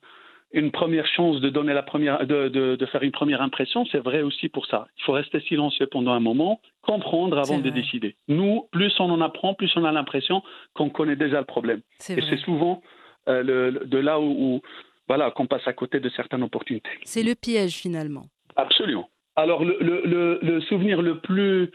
une 0.54 0.72
première 0.72 1.06
chance 1.08 1.42
de 1.42 1.50
donner 1.50 1.74
la 1.74 1.84
première, 1.84 2.26
de, 2.26 2.48
de, 2.48 2.78
de 2.78 2.86
faire 2.86 3.04
une 3.04 3.12
première 3.12 3.42
impression, 3.42 3.86
c'est 3.92 4.00
vrai 4.00 4.22
aussi 4.22 4.48
pour 4.48 4.66
ça. 4.68 4.88
Il 4.98 5.04
faut 5.04 5.12
rester 5.12 5.42
silencieux 5.42 5.88
pendant 5.88 6.14
un 6.14 6.22
moment, 6.22 6.62
comprendre 6.82 7.38
avant 7.38 7.60
de 7.60 7.70
décider. 7.70 8.16
Nous, 8.30 8.66
plus 8.72 8.94
on 9.02 9.10
en 9.12 9.20
apprend, 9.20 9.54
plus 9.56 9.70
on 9.76 9.84
a 9.84 9.92
l'impression 9.92 10.42
qu'on 10.74 10.90
connaît 10.90 11.18
déjà 11.18 11.40
le 11.40 11.46
problème. 11.46 11.82
C'est 12.00 12.18
Et 12.18 12.22
c'est 12.30 12.38
souvent 12.38 12.82
euh, 13.28 13.44
le- 13.44 13.86
de 13.86 13.98
là 13.98 14.20
où, 14.20 14.26
où, 14.56 14.62
voilà 15.08 15.32
qu'on 15.32 15.48
passe 15.48 15.68
à 15.68 15.74
côté 15.74 16.00
de 16.00 16.10
certaines 16.10 16.44
opportunités. 16.44 16.90
C'est 17.04 17.24
le 17.24 17.36
piège 17.36 17.74
finalement. 17.76 18.26
Absolument. 18.56 19.10
Alors 19.36 19.64
le, 19.64 19.78
le, 19.82 20.02
le, 20.06 20.40
le 20.42 20.62
souvenir 20.62 21.02
le 21.02 21.20
plus 21.20 21.70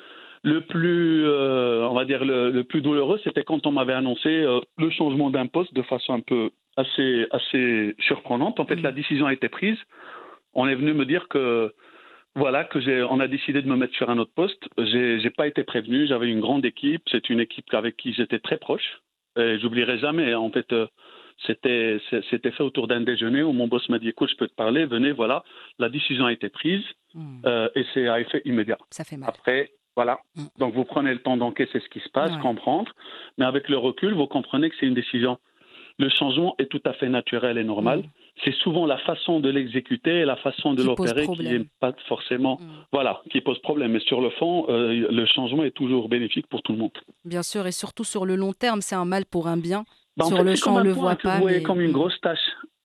le 0.44 0.61
plus 0.62 1.25
euh, 1.26 1.87
on 1.88 1.94
va 1.94 2.04
dire 2.04 2.25
le, 2.25 2.50
le 2.50 2.64
plus 2.64 2.80
douloureux, 2.82 3.21
c'était 3.23 3.44
quand 3.44 3.64
on 3.66 3.73
m'avait 3.73 3.92
annoncé 3.92 4.28
euh, 4.28 4.61
le 4.78 4.90
changement 4.90 5.30
d'un 5.30 5.47
poste 5.47 5.73
de 5.75 5.82
façon 5.82 6.14
un 6.14 6.21
peu 6.21 6.50
assez 6.76 7.26
assez 7.30 7.94
surprenante. 8.00 8.59
En 8.59 8.66
fait, 8.66 8.76
Mhm. 8.76 8.82
la 8.82 8.92
décision 8.92 9.26
a 9.26 9.32
été 9.32 9.49
prise. 9.49 9.78
On 10.54 10.66
est 10.66 10.75
venu 10.75 10.92
me 10.94 11.06
dire 11.06 11.28
que 11.28 11.73
voilà, 12.35 12.64
que 12.64 12.80
j'ai, 12.80 13.02
on 13.02 13.21
a 13.21 13.28
décidé 13.28 13.61
de 13.62 13.68
me 13.68 13.76
mettre 13.76 13.94
sur 13.94 14.09
un 14.11 14.18
autre 14.18 14.32
poste. 14.35 14.62
J'ai, 14.78 15.21
j'ai 15.21 15.30
pas 15.30 15.47
été 15.47 15.64
prévenu. 15.64 16.06
J'avais 16.06 16.28
une 16.28 16.40
grande 16.40 16.64
équipe. 16.64 17.02
C'est 17.11 17.28
une 17.30 17.40
équipe 17.40 17.73
avec 17.75 17.97
qui 17.97 18.12
j'étais 18.14 18.38
très 18.38 18.56
proche. 18.56 19.00
Et 19.39 19.59
j'oublierai 19.59 19.99
jamais. 19.99 20.35
En 20.35 20.51
fait, 20.51 20.71
euh, 20.73 20.87
c'était, 21.47 21.99
fait 22.31 22.61
autour 22.61 22.87
d'un 22.89 23.01
déjeuner 23.01 23.43
où 23.43 23.53
mon 23.53 23.67
boss 23.69 23.89
m'a 23.89 23.99
dit 23.99 24.09
"Écoute, 24.09 24.31
je 24.31 24.37
peux 24.37 24.49
te 24.49 24.55
parler. 24.55 24.85
Venez, 24.87 25.12
voilà. 25.12 25.43
La 25.79 25.89
décision 25.89 26.27
a 26.27 26.33
été 26.33 26.49
prise 26.49 26.83
Hmm. 27.15 27.43
euh, 27.45 27.69
et 27.75 27.85
c'est 27.93 28.09
à 28.09 28.21
effet 28.21 28.41
immédiat. 28.47 28.79
Ça 28.91 29.05
fait 29.05 29.19
mal. 29.19 29.29
Après, 29.29 29.73
voilà. 29.97 30.21
Mm. 30.35 30.45
Donc 30.59 30.73
vous 30.73 30.85
prenez 30.87 31.12
le 31.12 31.19
temps 31.19 31.37
d'encaisser 31.37 31.79
ce 31.81 31.89
qui 31.91 32.01
se 32.01 32.09
passe, 32.09 32.33
Ouais. 32.33 32.41
comprendre. 32.41 32.91
Mais 33.37 33.45
avec 33.45 33.69
le 33.69 33.77
recul, 33.77 34.15
vous 34.15 34.27
comprenez 34.27 34.71
que 34.71 34.77
c'est 34.81 34.87
une 34.87 34.95
décision. 34.95 35.39
Le 35.99 36.09
changement 36.09 36.55
est 36.59 36.67
tout 36.67 36.81
à 36.85 36.93
fait 36.95 37.09
naturel 37.09 37.59
et 37.59 37.65
normal. 37.65 38.01
Mm. 38.01 38.03
C'est 38.45 38.55
souvent 38.57 38.87
la 38.87 38.99
façon 38.99 39.41
de 39.41 39.51
l'exécuter 39.51 40.21
et 40.21 40.25
la 40.25 40.37
façon 40.37 40.73
de 40.75 40.83
l'opérer 40.83 41.27
qui 41.27 41.43
n'est 41.43 41.67
pas 41.81 41.93
forcément, 42.09 42.59
Mm. 42.61 42.65
voilà, 42.93 43.21
qui 43.31 43.41
pose 43.41 43.59
problème. 43.61 43.93
Mais 43.93 44.01
sur 44.01 44.21
le 44.21 44.31
fond, 44.31 44.67
euh, 44.69 45.07
le 45.11 45.27
changement 45.27 45.65
est 45.65 45.71
toujours 45.71 46.09
bénéfique 46.09 46.47
pour 46.49 46.63
tout 46.63 46.73
le 46.73 46.79
monde. 46.79 46.93
Bien 47.25 47.43
sûr, 47.43 47.67
et 47.67 47.73
surtout 47.73 48.05
sur 48.05 48.25
le 48.27 48.37
long 48.37 48.53
terme, 48.53 48.81
c'est 48.81 48.95
un 48.97 49.05
mal 49.05 49.25
pour 49.27 49.49
un 49.49 49.57
bien. 49.59 49.85
Bah, 50.17 50.25
Sur 50.27 50.39
fait, 50.39 50.45
le 50.45 50.55
champ, 50.57 50.77
on 50.77 50.81
le 50.81 50.91
voit 50.93 51.17
pas, 51.17 51.37
Vous 51.37 51.43
voyez 51.43 51.59
mais- 51.59 51.63
comme 51.63 51.81
une 51.81 51.93
grosse 51.93 52.19
tâche. 52.21 52.39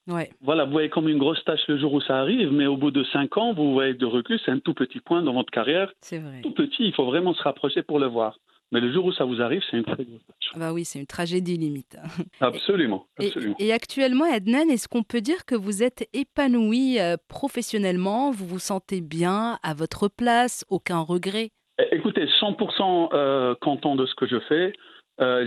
Ouais. 0.07 0.29
Voilà, 0.41 0.63
vous 0.63 0.71
voyez 0.71 0.87
comme 0.87 1.09
une 1.09 1.17
grosse 1.17 1.43
tâche 1.43 1.59
le 1.67 1.77
jour 1.77 1.91
où 1.91 1.99
ça 1.99 2.19
arrive, 2.19 2.49
mais 2.53 2.65
au 2.65 2.77
bout 2.77 2.91
de 2.91 3.03
cinq 3.11 3.35
ans, 3.37 3.53
vous 3.53 3.73
voyez 3.73 3.93
de 3.93 4.05
recul, 4.05 4.39
c'est 4.45 4.51
un 4.51 4.59
tout 4.59 4.73
petit 4.73 5.01
point 5.01 5.21
dans 5.21 5.33
votre 5.33 5.51
carrière. 5.51 5.91
C'est 5.99 6.19
vrai. 6.19 6.39
Tout 6.41 6.51
petit, 6.51 6.85
il 6.85 6.93
faut 6.93 7.03
vraiment 7.05 7.33
se 7.33 7.43
rapprocher 7.43 7.83
pour 7.83 7.99
le 7.99 8.05
voir. 8.07 8.37
Mais 8.71 8.81
le 8.81 8.91
jour 8.91 9.05
où 9.05 9.13
ça 9.13 9.23
vous 9.23 9.41
arrive, 9.41 9.61
c'est 9.71 9.77
une 9.77 9.85
très 9.85 10.03
grosse. 10.03 10.21
Ah 10.53 10.59
Bah 10.59 10.73
oui, 10.73 10.83
c'est 10.83 10.99
une 10.99 11.05
tragédie 11.07 11.57
limite. 11.57 11.97
Absolument, 12.41 13.07
Et, 13.19 13.27
absolument. 13.27 13.55
et 13.59 13.71
actuellement, 13.71 14.25
Adnan, 14.25 14.67
est-ce 14.69 14.87
qu'on 14.89 15.03
peut 15.03 15.21
dire 15.21 15.45
que 15.45 15.55
vous 15.55 15.83
êtes 15.83 16.07
épanoui 16.13 16.99
euh, 16.99 17.15
professionnellement? 17.29 18.31
Vous 18.31 18.45
vous 18.45 18.59
sentez 18.59 18.99
bien 19.01 19.57
à 19.63 19.73
votre 19.73 20.09
place 20.09 20.65
Aucun 20.69 20.99
regret? 20.99 21.51
Eh, 21.79 21.95
Écoutez, 21.95 22.25
100% 22.41 23.09
euh, 23.13 23.55
content 23.61 23.95
de 23.95 24.05
ce 24.05 24.15
que 24.15 24.27
je 24.27 24.39
fais. 24.49 24.73
Euh, 25.21 25.45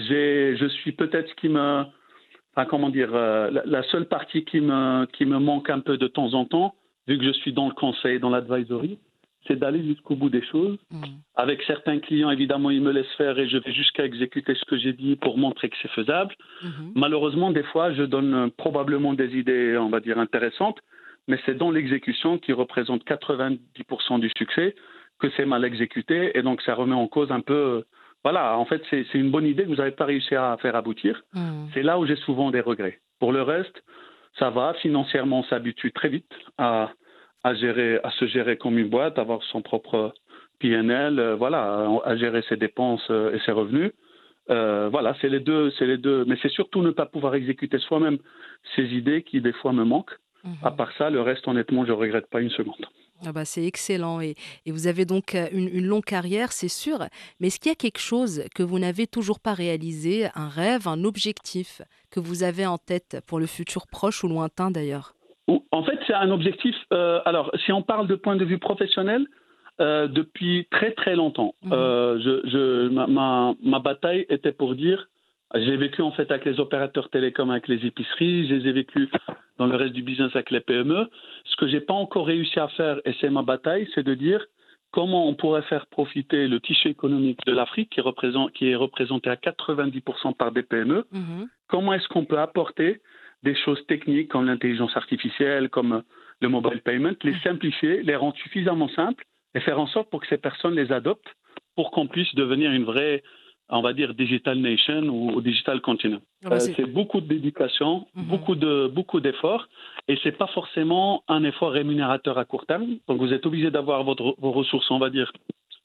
je 0.58 0.66
suis 0.68 0.92
peut-être 0.92 1.28
ce 1.28 1.34
qui 1.34 1.48
me, 1.48 1.84
enfin, 2.54 2.66
comment 2.68 2.88
dire, 2.88 3.14
euh, 3.14 3.50
la, 3.50 3.62
la 3.66 3.82
seule 3.90 4.06
partie 4.08 4.44
qui 4.44 4.60
me, 4.60 5.06
qui 5.06 5.26
me 5.26 5.38
manque 5.38 5.70
un 5.70 5.80
peu 5.80 5.96
de 5.98 6.06
temps 6.08 6.32
en 6.34 6.44
temps, 6.46 6.74
vu 7.06 7.18
que 7.18 7.24
je 7.24 7.32
suis 7.32 7.52
dans 7.52 7.68
le 7.68 7.74
conseil, 7.74 8.18
dans 8.18 8.30
l'advisory, 8.30 8.98
c'est 9.46 9.58
d'aller 9.58 9.82
jusqu'au 9.82 10.16
bout 10.16 10.30
des 10.30 10.42
choses. 10.42 10.78
Hmm. 10.90 11.02
Avec 11.34 11.62
certains 11.62 11.98
clients, 11.98 12.30
évidemment, 12.30 12.70
ils 12.70 12.82
me 12.82 12.92
laissent 12.92 13.14
faire 13.16 13.38
et 13.38 13.48
je 13.48 13.56
vais 13.58 13.72
jusqu'à 13.72 14.04
exécuter 14.04 14.54
ce 14.54 14.64
que 14.66 14.76
j'ai 14.76 14.92
dit 14.92 15.16
pour 15.16 15.38
montrer 15.38 15.68
que 15.70 15.76
c'est 15.80 15.90
faisable. 15.90 16.34
Mhm. 16.62 16.92
Malheureusement, 16.94 17.50
des 17.50 17.62
fois, 17.64 17.92
je 17.92 18.02
donne 18.02 18.34
euh, 18.34 18.48
probablement 18.56 19.14
des 19.14 19.36
idées, 19.36 19.76
on 19.78 19.88
va 19.88 20.00
dire, 20.00 20.18
intéressantes, 20.18 20.78
mais 21.26 21.38
c'est 21.46 21.56
dans 21.56 21.70
l'exécution 21.70 22.38
qui 22.38 22.52
représente 22.52 23.04
90% 23.04 24.20
du 24.20 24.30
succès 24.36 24.74
que 25.18 25.28
c'est 25.36 25.46
mal 25.46 25.64
exécuté 25.64 26.36
et 26.36 26.42
donc 26.42 26.60
ça 26.62 26.74
remet 26.74 26.94
en 26.94 27.06
cause 27.08 27.30
un 27.32 27.40
peu. 27.40 27.54
euh, 27.54 27.82
Voilà, 28.22 28.58
en 28.58 28.66
fait, 28.66 28.82
c'est 28.90 29.06
une 29.14 29.30
bonne 29.30 29.46
idée 29.46 29.64
que 29.64 29.68
vous 29.68 29.76
n'avez 29.76 29.90
pas 29.92 30.04
réussi 30.06 30.34
à 30.34 30.56
faire 30.60 30.76
aboutir. 30.76 31.22
Hmm. 31.32 31.66
C'est 31.72 31.82
là 31.82 31.98
où 31.98 32.06
j'ai 32.06 32.16
souvent 32.16 32.50
des 32.50 32.60
regrets. 32.60 33.00
Pour 33.18 33.32
le 33.32 33.42
reste, 33.42 33.82
ça 34.38 34.50
va. 34.50 34.74
Financièrement, 34.74 35.40
on 35.40 35.44
s'habitue 35.44 35.92
très 35.92 36.08
vite 36.08 36.30
à, 36.58 36.90
à, 37.44 37.54
gérer, 37.54 37.98
à 38.02 38.10
se 38.12 38.26
gérer 38.26 38.56
comme 38.56 38.78
une 38.78 38.88
boîte, 38.88 39.18
avoir 39.18 39.42
son 39.44 39.62
propre 39.62 40.14
PNL, 40.60 41.18
euh, 41.18 41.36
voilà, 41.36 41.88
à, 42.04 42.16
gérer 42.16 42.42
ses 42.48 42.56
dépenses 42.56 43.06
euh, 43.10 43.34
et 43.34 43.40
ses 43.44 43.52
revenus. 43.52 43.92
Euh, 44.50 44.88
voilà, 44.90 45.16
c'est 45.20 45.28
les 45.28 45.40
deux, 45.40 45.70
c'est 45.78 45.86
les 45.86 45.98
deux. 45.98 46.24
Mais 46.26 46.36
c'est 46.42 46.50
surtout 46.50 46.82
ne 46.82 46.90
pas 46.90 47.06
pouvoir 47.06 47.34
exécuter 47.34 47.78
soi-même 47.78 48.18
ces 48.76 48.84
idées 48.84 49.22
qui 49.22 49.40
des 49.40 49.52
fois 49.52 49.72
me 49.72 49.84
manquent. 49.84 50.18
Mhm. 50.44 50.54
À 50.62 50.70
part 50.70 50.92
ça, 50.96 51.10
le 51.10 51.20
reste, 51.20 51.46
honnêtement, 51.48 51.84
je 51.84 51.92
regrette 51.92 52.28
pas 52.28 52.40
une 52.40 52.50
seconde. 52.50 52.86
Ah 53.26 53.32
bah, 53.32 53.44
c'est 53.44 53.64
excellent 53.64 54.22
et, 54.22 54.34
et 54.64 54.72
vous 54.72 54.86
avez 54.86 55.04
donc 55.04 55.34
une, 55.52 55.68
une 55.68 55.84
longue 55.84 56.04
carrière, 56.04 56.52
c'est 56.52 56.68
sûr. 56.68 57.04
Mais 57.38 57.48
est-ce 57.48 57.60
qu'il 57.60 57.68
y 57.68 57.72
a 57.72 57.76
quelque 57.76 57.98
chose 57.98 58.44
que 58.54 58.62
vous 58.62 58.78
n'avez 58.78 59.06
toujours 59.06 59.40
pas 59.40 59.52
réalisé, 59.52 60.28
un 60.34 60.48
rêve, 60.48 60.88
un 60.88 61.04
objectif 61.04 61.82
que 62.10 62.18
vous 62.18 62.42
avez 62.44 62.64
en 62.64 62.78
tête 62.78 63.18
pour 63.26 63.38
le 63.38 63.46
futur 63.46 63.86
proche 63.86 64.24
ou 64.24 64.28
lointain 64.28 64.70
d'ailleurs? 64.70 65.14
En 65.70 65.82
fait, 65.84 65.98
c'est 66.06 66.14
un 66.14 66.30
objectif. 66.30 66.76
euh, 66.92 67.20
alors, 67.24 67.50
si 67.64 67.72
on 67.72 67.82
parle 67.82 68.06
de 68.06 68.14
point 68.14 68.36
de 68.36 68.44
vue 68.44 68.58
professionnel, 68.58 69.26
euh, 69.80 70.06
depuis 70.08 70.66
très 70.70 70.92
très 70.92 71.16
longtemps, 71.16 71.54
Mhm. 71.64 71.72
euh, 71.72 72.18
je, 72.24 72.48
je- 72.52 72.88
ma, 72.88 73.06
ma, 73.06 73.54
ma 73.62 73.78
bataille 73.78 74.26
était 74.28 74.52
pour 74.52 74.74
dire. 74.74 75.08
J'ai 75.54 75.76
vécu 75.76 76.00
en 76.02 76.12
fait 76.12 76.30
avec 76.30 76.44
les 76.44 76.60
opérateurs 76.60 77.08
télécoms, 77.10 77.50
avec 77.50 77.66
les 77.66 77.84
épiceries, 77.84 78.46
je 78.48 78.54
les 78.54 78.68
ai 78.68 78.72
vécu 78.72 79.08
dans 79.58 79.66
le 79.66 79.74
reste 79.76 79.94
du 79.94 80.02
business 80.02 80.30
avec 80.34 80.50
les 80.52 80.60
PME. 80.60 81.08
Ce 81.44 81.56
que 81.56 81.66
j'ai 81.66 81.80
pas 81.80 81.94
encore 81.94 82.26
réussi 82.26 82.60
à 82.60 82.68
faire, 82.68 83.00
et 83.04 83.14
c'est 83.20 83.30
ma 83.30 83.42
bataille, 83.42 83.88
c'est 83.94 84.04
de 84.04 84.14
dire 84.14 84.44
comment 84.92 85.26
on 85.28 85.34
pourrait 85.34 85.62
faire 85.62 85.86
profiter 85.86 86.46
le 86.46 86.60
tissu 86.60 86.88
économique 86.88 87.40
de 87.46 87.52
l'Afrique, 87.52 87.90
qui, 87.90 88.00
qui 88.54 88.70
est 88.70 88.76
représenté 88.76 89.28
à 89.30 89.36
90% 89.36 90.34
par 90.34 90.52
des 90.52 90.62
PME, 90.62 91.04
Mhm. 91.10 91.48
comment 91.68 91.94
est-ce 91.94 92.06
qu'on 92.08 92.24
peut 92.26 92.38
apporter 92.38 93.00
des 93.42 93.54
choses 93.54 93.84
techniques 93.86 94.28
comme 94.28 94.46
l'intelligence 94.46 94.96
artificielle, 94.96 95.68
comme 95.70 96.02
le 96.40 96.48
mobile 96.48 96.80
payment, 96.82 97.14
les 97.22 97.34
simplifier, 97.40 98.02
les 98.02 98.16
rendre 98.16 98.36
suffisamment 98.36 98.88
simples 98.90 99.24
et 99.54 99.60
faire 99.60 99.80
en 99.80 99.86
sorte 99.86 100.10
pour 100.10 100.20
que 100.20 100.26
ces 100.28 100.38
personnes 100.38 100.74
les 100.74 100.92
adoptent 100.92 101.34
pour 101.76 101.90
qu'on 101.90 102.06
puisse 102.06 102.34
devenir 102.34 102.70
une 102.72 102.84
vraie, 102.84 103.22
on 103.68 103.80
va 103.82 103.92
dire, 103.92 104.14
digital 104.14 104.58
nation 104.58 105.02
ou, 105.08 105.40
digital 105.40 105.80
continent. 105.80 106.20
Ah 106.44 106.50
bah, 106.50 106.56
Euh, 106.56 106.60
c'est- 106.76 106.84
beaucoup 106.86 107.20
de 107.20 107.26
dédication, 107.26 108.06
Mhm. 108.14 108.24
beaucoup 108.24 108.54
de 108.54 108.88
beaucoup 108.88 109.20
d'efforts, 109.20 109.68
et 110.08 110.18
c'est 110.22 110.36
pas 110.36 110.48
forcément 110.48 111.22
un 111.28 111.44
effort 111.44 111.72
rémunérateur 111.72 112.36
à 112.38 112.44
court 112.44 112.66
terme. 112.66 112.96
Donc 113.08 113.18
vous 113.20 113.32
êtes 113.32 113.46
obligé 113.46 113.70
d'avoir 113.70 114.02
vos 114.04 114.52
ressources, 114.52 114.90
on 114.90 114.98
va 114.98 115.10
dire, 115.10 115.32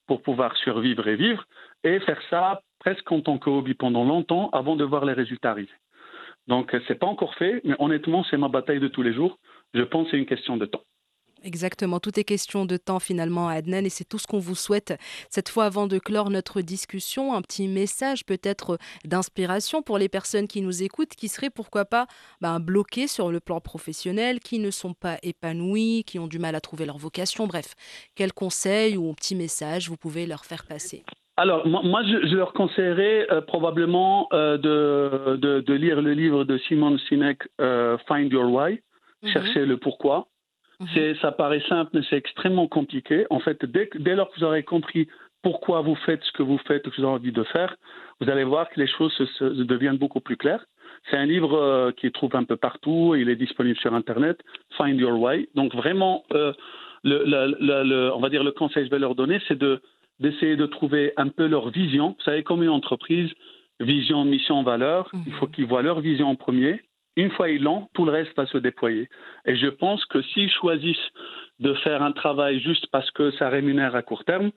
pour 0.07 0.21
pouvoir 0.21 0.55
survivre 0.57 1.07
et 1.07 1.15
vivre, 1.15 1.45
et 1.83 1.99
faire 2.01 2.21
ça 2.29 2.61
presque 2.79 3.11
en 3.11 3.21
tant 3.21 3.37
que 3.37 3.49
hobby 3.49 3.73
pendant 3.73 4.03
longtemps 4.05 4.49
avant 4.51 4.75
de 4.75 4.83
voir 4.83 5.05
les 5.05 5.13
résultats 5.13 5.51
arriver. 5.51 5.71
Donc 6.47 6.73
euh, 6.73 6.81
c'est 6.87 6.99
pas 6.99 7.07
encore 7.07 7.35
fait, 7.35 7.61
mais 7.63 7.75
honnêtement 7.79 8.23
c'est 8.29 8.37
ma 8.37 8.49
bataille 8.49 8.79
de 8.79 8.87
tous 8.87 9.01
les 9.01 9.13
jours. 9.13 9.39
Je 9.73 9.81
pense 9.81 10.05
que 10.05 10.11
c'est 10.11 10.17
une 10.17 10.25
question 10.25 10.57
de 10.57 10.65
temps. 10.65 10.83
Exactement, 11.45 11.99
tout 11.99 12.19
est 12.19 12.23
question 12.23 12.65
de 12.65 12.75
temps 12.75 12.99
finalement, 12.99 13.49
Adnan, 13.49 13.85
et 13.85 13.89
c'est 13.89 14.03
tout 14.03 14.17
ce 14.17 14.25
qu'on 14.25 14.39
vous 14.39 14.55
souhaite. 14.55 14.95
Cette 15.29 15.47
fois, 15.47 15.65
avant 15.65 15.85
de 15.85 15.99
clore 15.99 16.31
notre 16.31 16.61
discussion, 16.61 17.35
un 17.35 17.43
petit 17.43 17.67
message 17.67 18.25
peut-être 18.25 18.79
d'inspiration 19.03 19.83
pour 19.83 19.99
les 19.99 20.09
personnes 20.09 20.47
qui 20.47 20.61
nous 20.61 20.81
écoutent, 20.81 21.13
qui 21.15 21.27
seraient 21.27 21.51
pourquoi 21.51 21.85
pas 21.85 22.07
ben, 22.41 22.59
bloquées 22.59 23.07
sur 23.07 23.31
le 23.31 23.39
plan 23.39 23.61
professionnel, 23.61 24.39
qui 24.39 24.57
ne 24.57 24.71
sont 24.71 24.95
pas 24.95 25.19
épanouies, 25.21 26.03
qui 26.03 26.17
ont 26.17 26.27
du 26.27 26.39
mal 26.39 26.55
à 26.55 26.61
trouver 26.61 26.87
leur 26.87 26.97
vocation. 26.97 27.45
Bref, 27.45 27.75
quel 28.15 28.33
conseil 28.33 28.97
ou 28.97 29.11
un 29.11 29.13
petit 29.13 29.35
message 29.35 29.87
vous 29.87 29.97
pouvez 29.97 30.25
leur 30.25 30.45
faire 30.45 30.65
passer? 30.65 31.03
Alors, 31.37 31.67
moi, 31.67 31.81
moi, 31.83 32.01
je, 32.03 32.27
je 32.27 32.35
leur 32.35 32.53
conseillerais 32.53 33.27
euh, 33.31 33.41
probablement 33.41 34.27
euh, 34.33 34.57
de, 34.57 35.35
de, 35.37 35.59
de 35.59 35.73
lire 35.73 36.01
le 36.01 36.13
livre 36.13 36.43
de 36.45 36.57
Simon 36.59 36.97
Sinek, 37.09 37.39
euh, 37.59 37.97
Find 38.07 38.31
Your 38.31 38.49
Why, 38.51 38.79
chercher 39.33 39.65
le 39.65 39.77
pourquoi. 39.77 40.27
C'est, 40.93 41.15
ça 41.21 41.31
paraît 41.31 41.63
simple, 41.69 41.91
mais 41.93 42.01
c'est 42.09 42.17
extrêmement 42.17 42.67
compliqué. 42.67 43.25
En 43.29 43.39
fait, 43.39 43.63
dès, 43.65 43.89
dès 43.95 44.15
lors 44.15 44.29
que 44.31 44.39
vous 44.39 44.45
aurez 44.45 44.63
compris 44.63 45.07
pourquoi 45.41 45.81
vous 45.81 45.95
faites 46.05 46.23
ce 46.23 46.31
que 46.33 46.43
vous 46.43 46.57
faites, 46.67 46.85
ou 46.87 46.89
que 46.91 46.95
vous 46.97 47.03
avez 47.03 47.13
envie 47.13 47.31
de 47.31 47.43
faire, 47.43 47.75
vous 48.19 48.29
allez 48.29 48.43
voir 48.43 48.69
que 48.69 48.79
les 48.79 48.87
choses 48.87 49.13
se, 49.13 49.25
se- 49.25 49.63
deviennent 49.63 49.97
beaucoup 49.97 50.19
plus 50.21 50.37
claires. 50.37 50.65
C'est 51.09 51.17
un 51.17 51.25
livre 51.25 51.53
euh, 51.57 51.91
qui 51.91 52.11
trouve 52.11 52.35
un 52.35 52.43
peu 52.45 52.55
partout, 52.57 53.15
il 53.15 53.29
est 53.29 53.35
disponible 53.35 53.77
sur 53.79 53.93
Internet, 53.93 54.37
Find 54.77 54.99
Your 54.99 55.19
Why. 55.19 55.47
Donc 55.55 55.73
vraiment, 55.75 56.23
euh, 56.33 56.51
le, 57.03 57.23
le- 57.25 57.55
le- 57.59 57.83
le- 57.83 58.13
on 58.13 58.19
va 58.19 58.29
dire 58.29 58.43
le 58.43 58.51
conseil 58.51 58.83
que 58.83 58.89
je 58.89 58.91
vais 58.91 58.99
leur 58.99 59.15
donner, 59.15 59.39
c'est 59.47 59.57
de, 59.57 59.81
d'essayer 60.19 60.55
de 60.55 60.65
trouver 60.65 61.13
un 61.17 61.27
peu 61.29 61.47
leur 61.47 61.69
vision. 61.69 62.15
Vous 62.17 62.23
savez, 62.23 62.43
comme 62.43 62.63
une 62.63 62.69
entreprise, 62.69 63.31
vision, 63.79 64.23
mission, 64.25 64.63
valeur, 64.63 65.09
il 65.27 65.33
faut 65.33 65.47
qu'ils 65.47 65.65
voient 65.65 65.81
leur 65.81 65.99
vision 65.99 66.27
en 66.29 66.35
premier. 66.35 66.81
Une 67.17 67.31
fois 67.31 67.49
ils 67.49 67.61
l'ont, 67.63 67.87
tout 67.93 68.05
le 68.05 68.11
reste 68.11 68.35
va 68.35 68.45
se 68.45 68.57
déployer. 68.57 69.09
Et 69.45 69.55
je 69.55 69.67
pense 69.67 70.03
que 70.05 70.21
s'ils 70.21 70.51
choisissent 70.51 71.09
de 71.59 71.73
faire 71.75 72.01
un 72.03 72.11
travail 72.11 72.59
juste 72.59 72.87
parce 72.91 73.09
que 73.11 73.31
ça 73.31 73.47
rémunère 73.49 73.95
à 73.95 74.01
court 74.01 74.25
terme, 74.25 74.51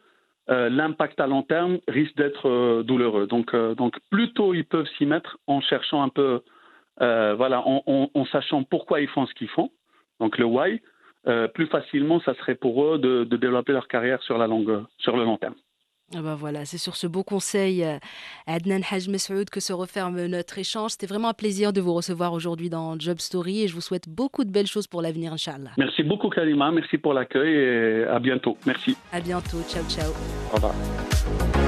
euh, 0.51 0.69
l'impact 0.69 1.21
à 1.21 1.27
long 1.27 1.43
terme 1.43 1.79
risque 1.89 2.17
d'être 2.17 2.49
euh, 2.49 2.83
douloureux. 2.83 3.27
Donc, 3.27 3.55
euh, 3.55 3.75
donc 3.75 3.97
plus 4.11 4.33
tôt 4.33 4.55
ils 4.55 4.65
peuvent 4.65 4.89
s'y 4.97 5.07
mettre 5.07 5.39
en 5.47 5.61
cherchant 5.61 6.03
un 6.03 6.09
peu, 6.09 6.41
voilà, 6.99 7.61
en, 7.67 7.83
en- 7.87 8.11
en 8.15 8.25
sachant 8.27 8.63
pourquoi 8.65 9.01
ils 9.01 9.09
font 9.09 9.27
ce 9.27 9.35
qu'ils 9.35 9.49
font, 9.49 9.71
donc 10.21 10.39
le 10.39 10.45
why, 10.45 10.81
euh, 11.27 11.49
plus 11.49 11.67
facilement 11.67 12.21
ça 12.21 12.35
serait 12.35 12.55
pour 12.55 12.85
eux 12.85 12.99
de, 12.99 13.25
de 13.25 13.37
développer 13.37 13.73
leur 13.73 13.89
carrière 13.89 14.23
sur, 14.23 14.39
la 14.39 14.47
longue, 14.47 14.85
sur 14.99 15.17
le 15.17 15.25
long 15.25 15.37
terme. 15.37 15.55
Ah 16.17 16.23
bah 16.23 16.37
voilà, 16.39 16.65
c'est 16.65 16.79
sur 16.79 16.97
ce 16.97 17.07
beau 17.07 17.23
conseil, 17.23 17.85
euh, 17.85 17.99
Adnan 18.47 18.81
Haj 18.91 19.09
Messoud, 19.09 19.51
que 19.51 19.61
se 19.61 19.75
referme 19.75 20.25
notre 20.25 20.57
échange. 20.59 20.93
C'était 20.93 21.07
vraiment 21.07 21.29
un 21.29 21.35
plaisir 21.35 21.75
de 21.75 21.83
vous 21.83 21.93
recevoir 21.93 22.33
aujourd'hui 22.33 22.71
dans 22.71 22.99
Job 22.99 23.19
Story 23.19 23.65
et 23.65 23.69
je 23.69 23.75
vous 23.75 23.83
souhaite 23.83 24.09
beaucoup 24.09 24.45
de 24.45 24.51
belles 24.51 24.67
choses 24.67 24.87
pour 24.87 25.03
l'avenir, 25.03 25.35
Inch'Allah. 25.35 25.73
Merci 25.77 26.03
beaucoup 26.03 26.31
Kalima, 26.31 26.71
merci 26.71 26.97
pour 26.97 27.13
l'accueil 27.13 27.55
et 27.55 28.05
à 28.05 28.19
bientôt. 28.21 28.57
Merci. 28.65 28.97
À 29.13 29.21
bientôt, 29.21 29.59
ciao 29.69 29.85
ciao. 29.85 30.11
Au 30.51 30.57
revoir. 30.57 31.68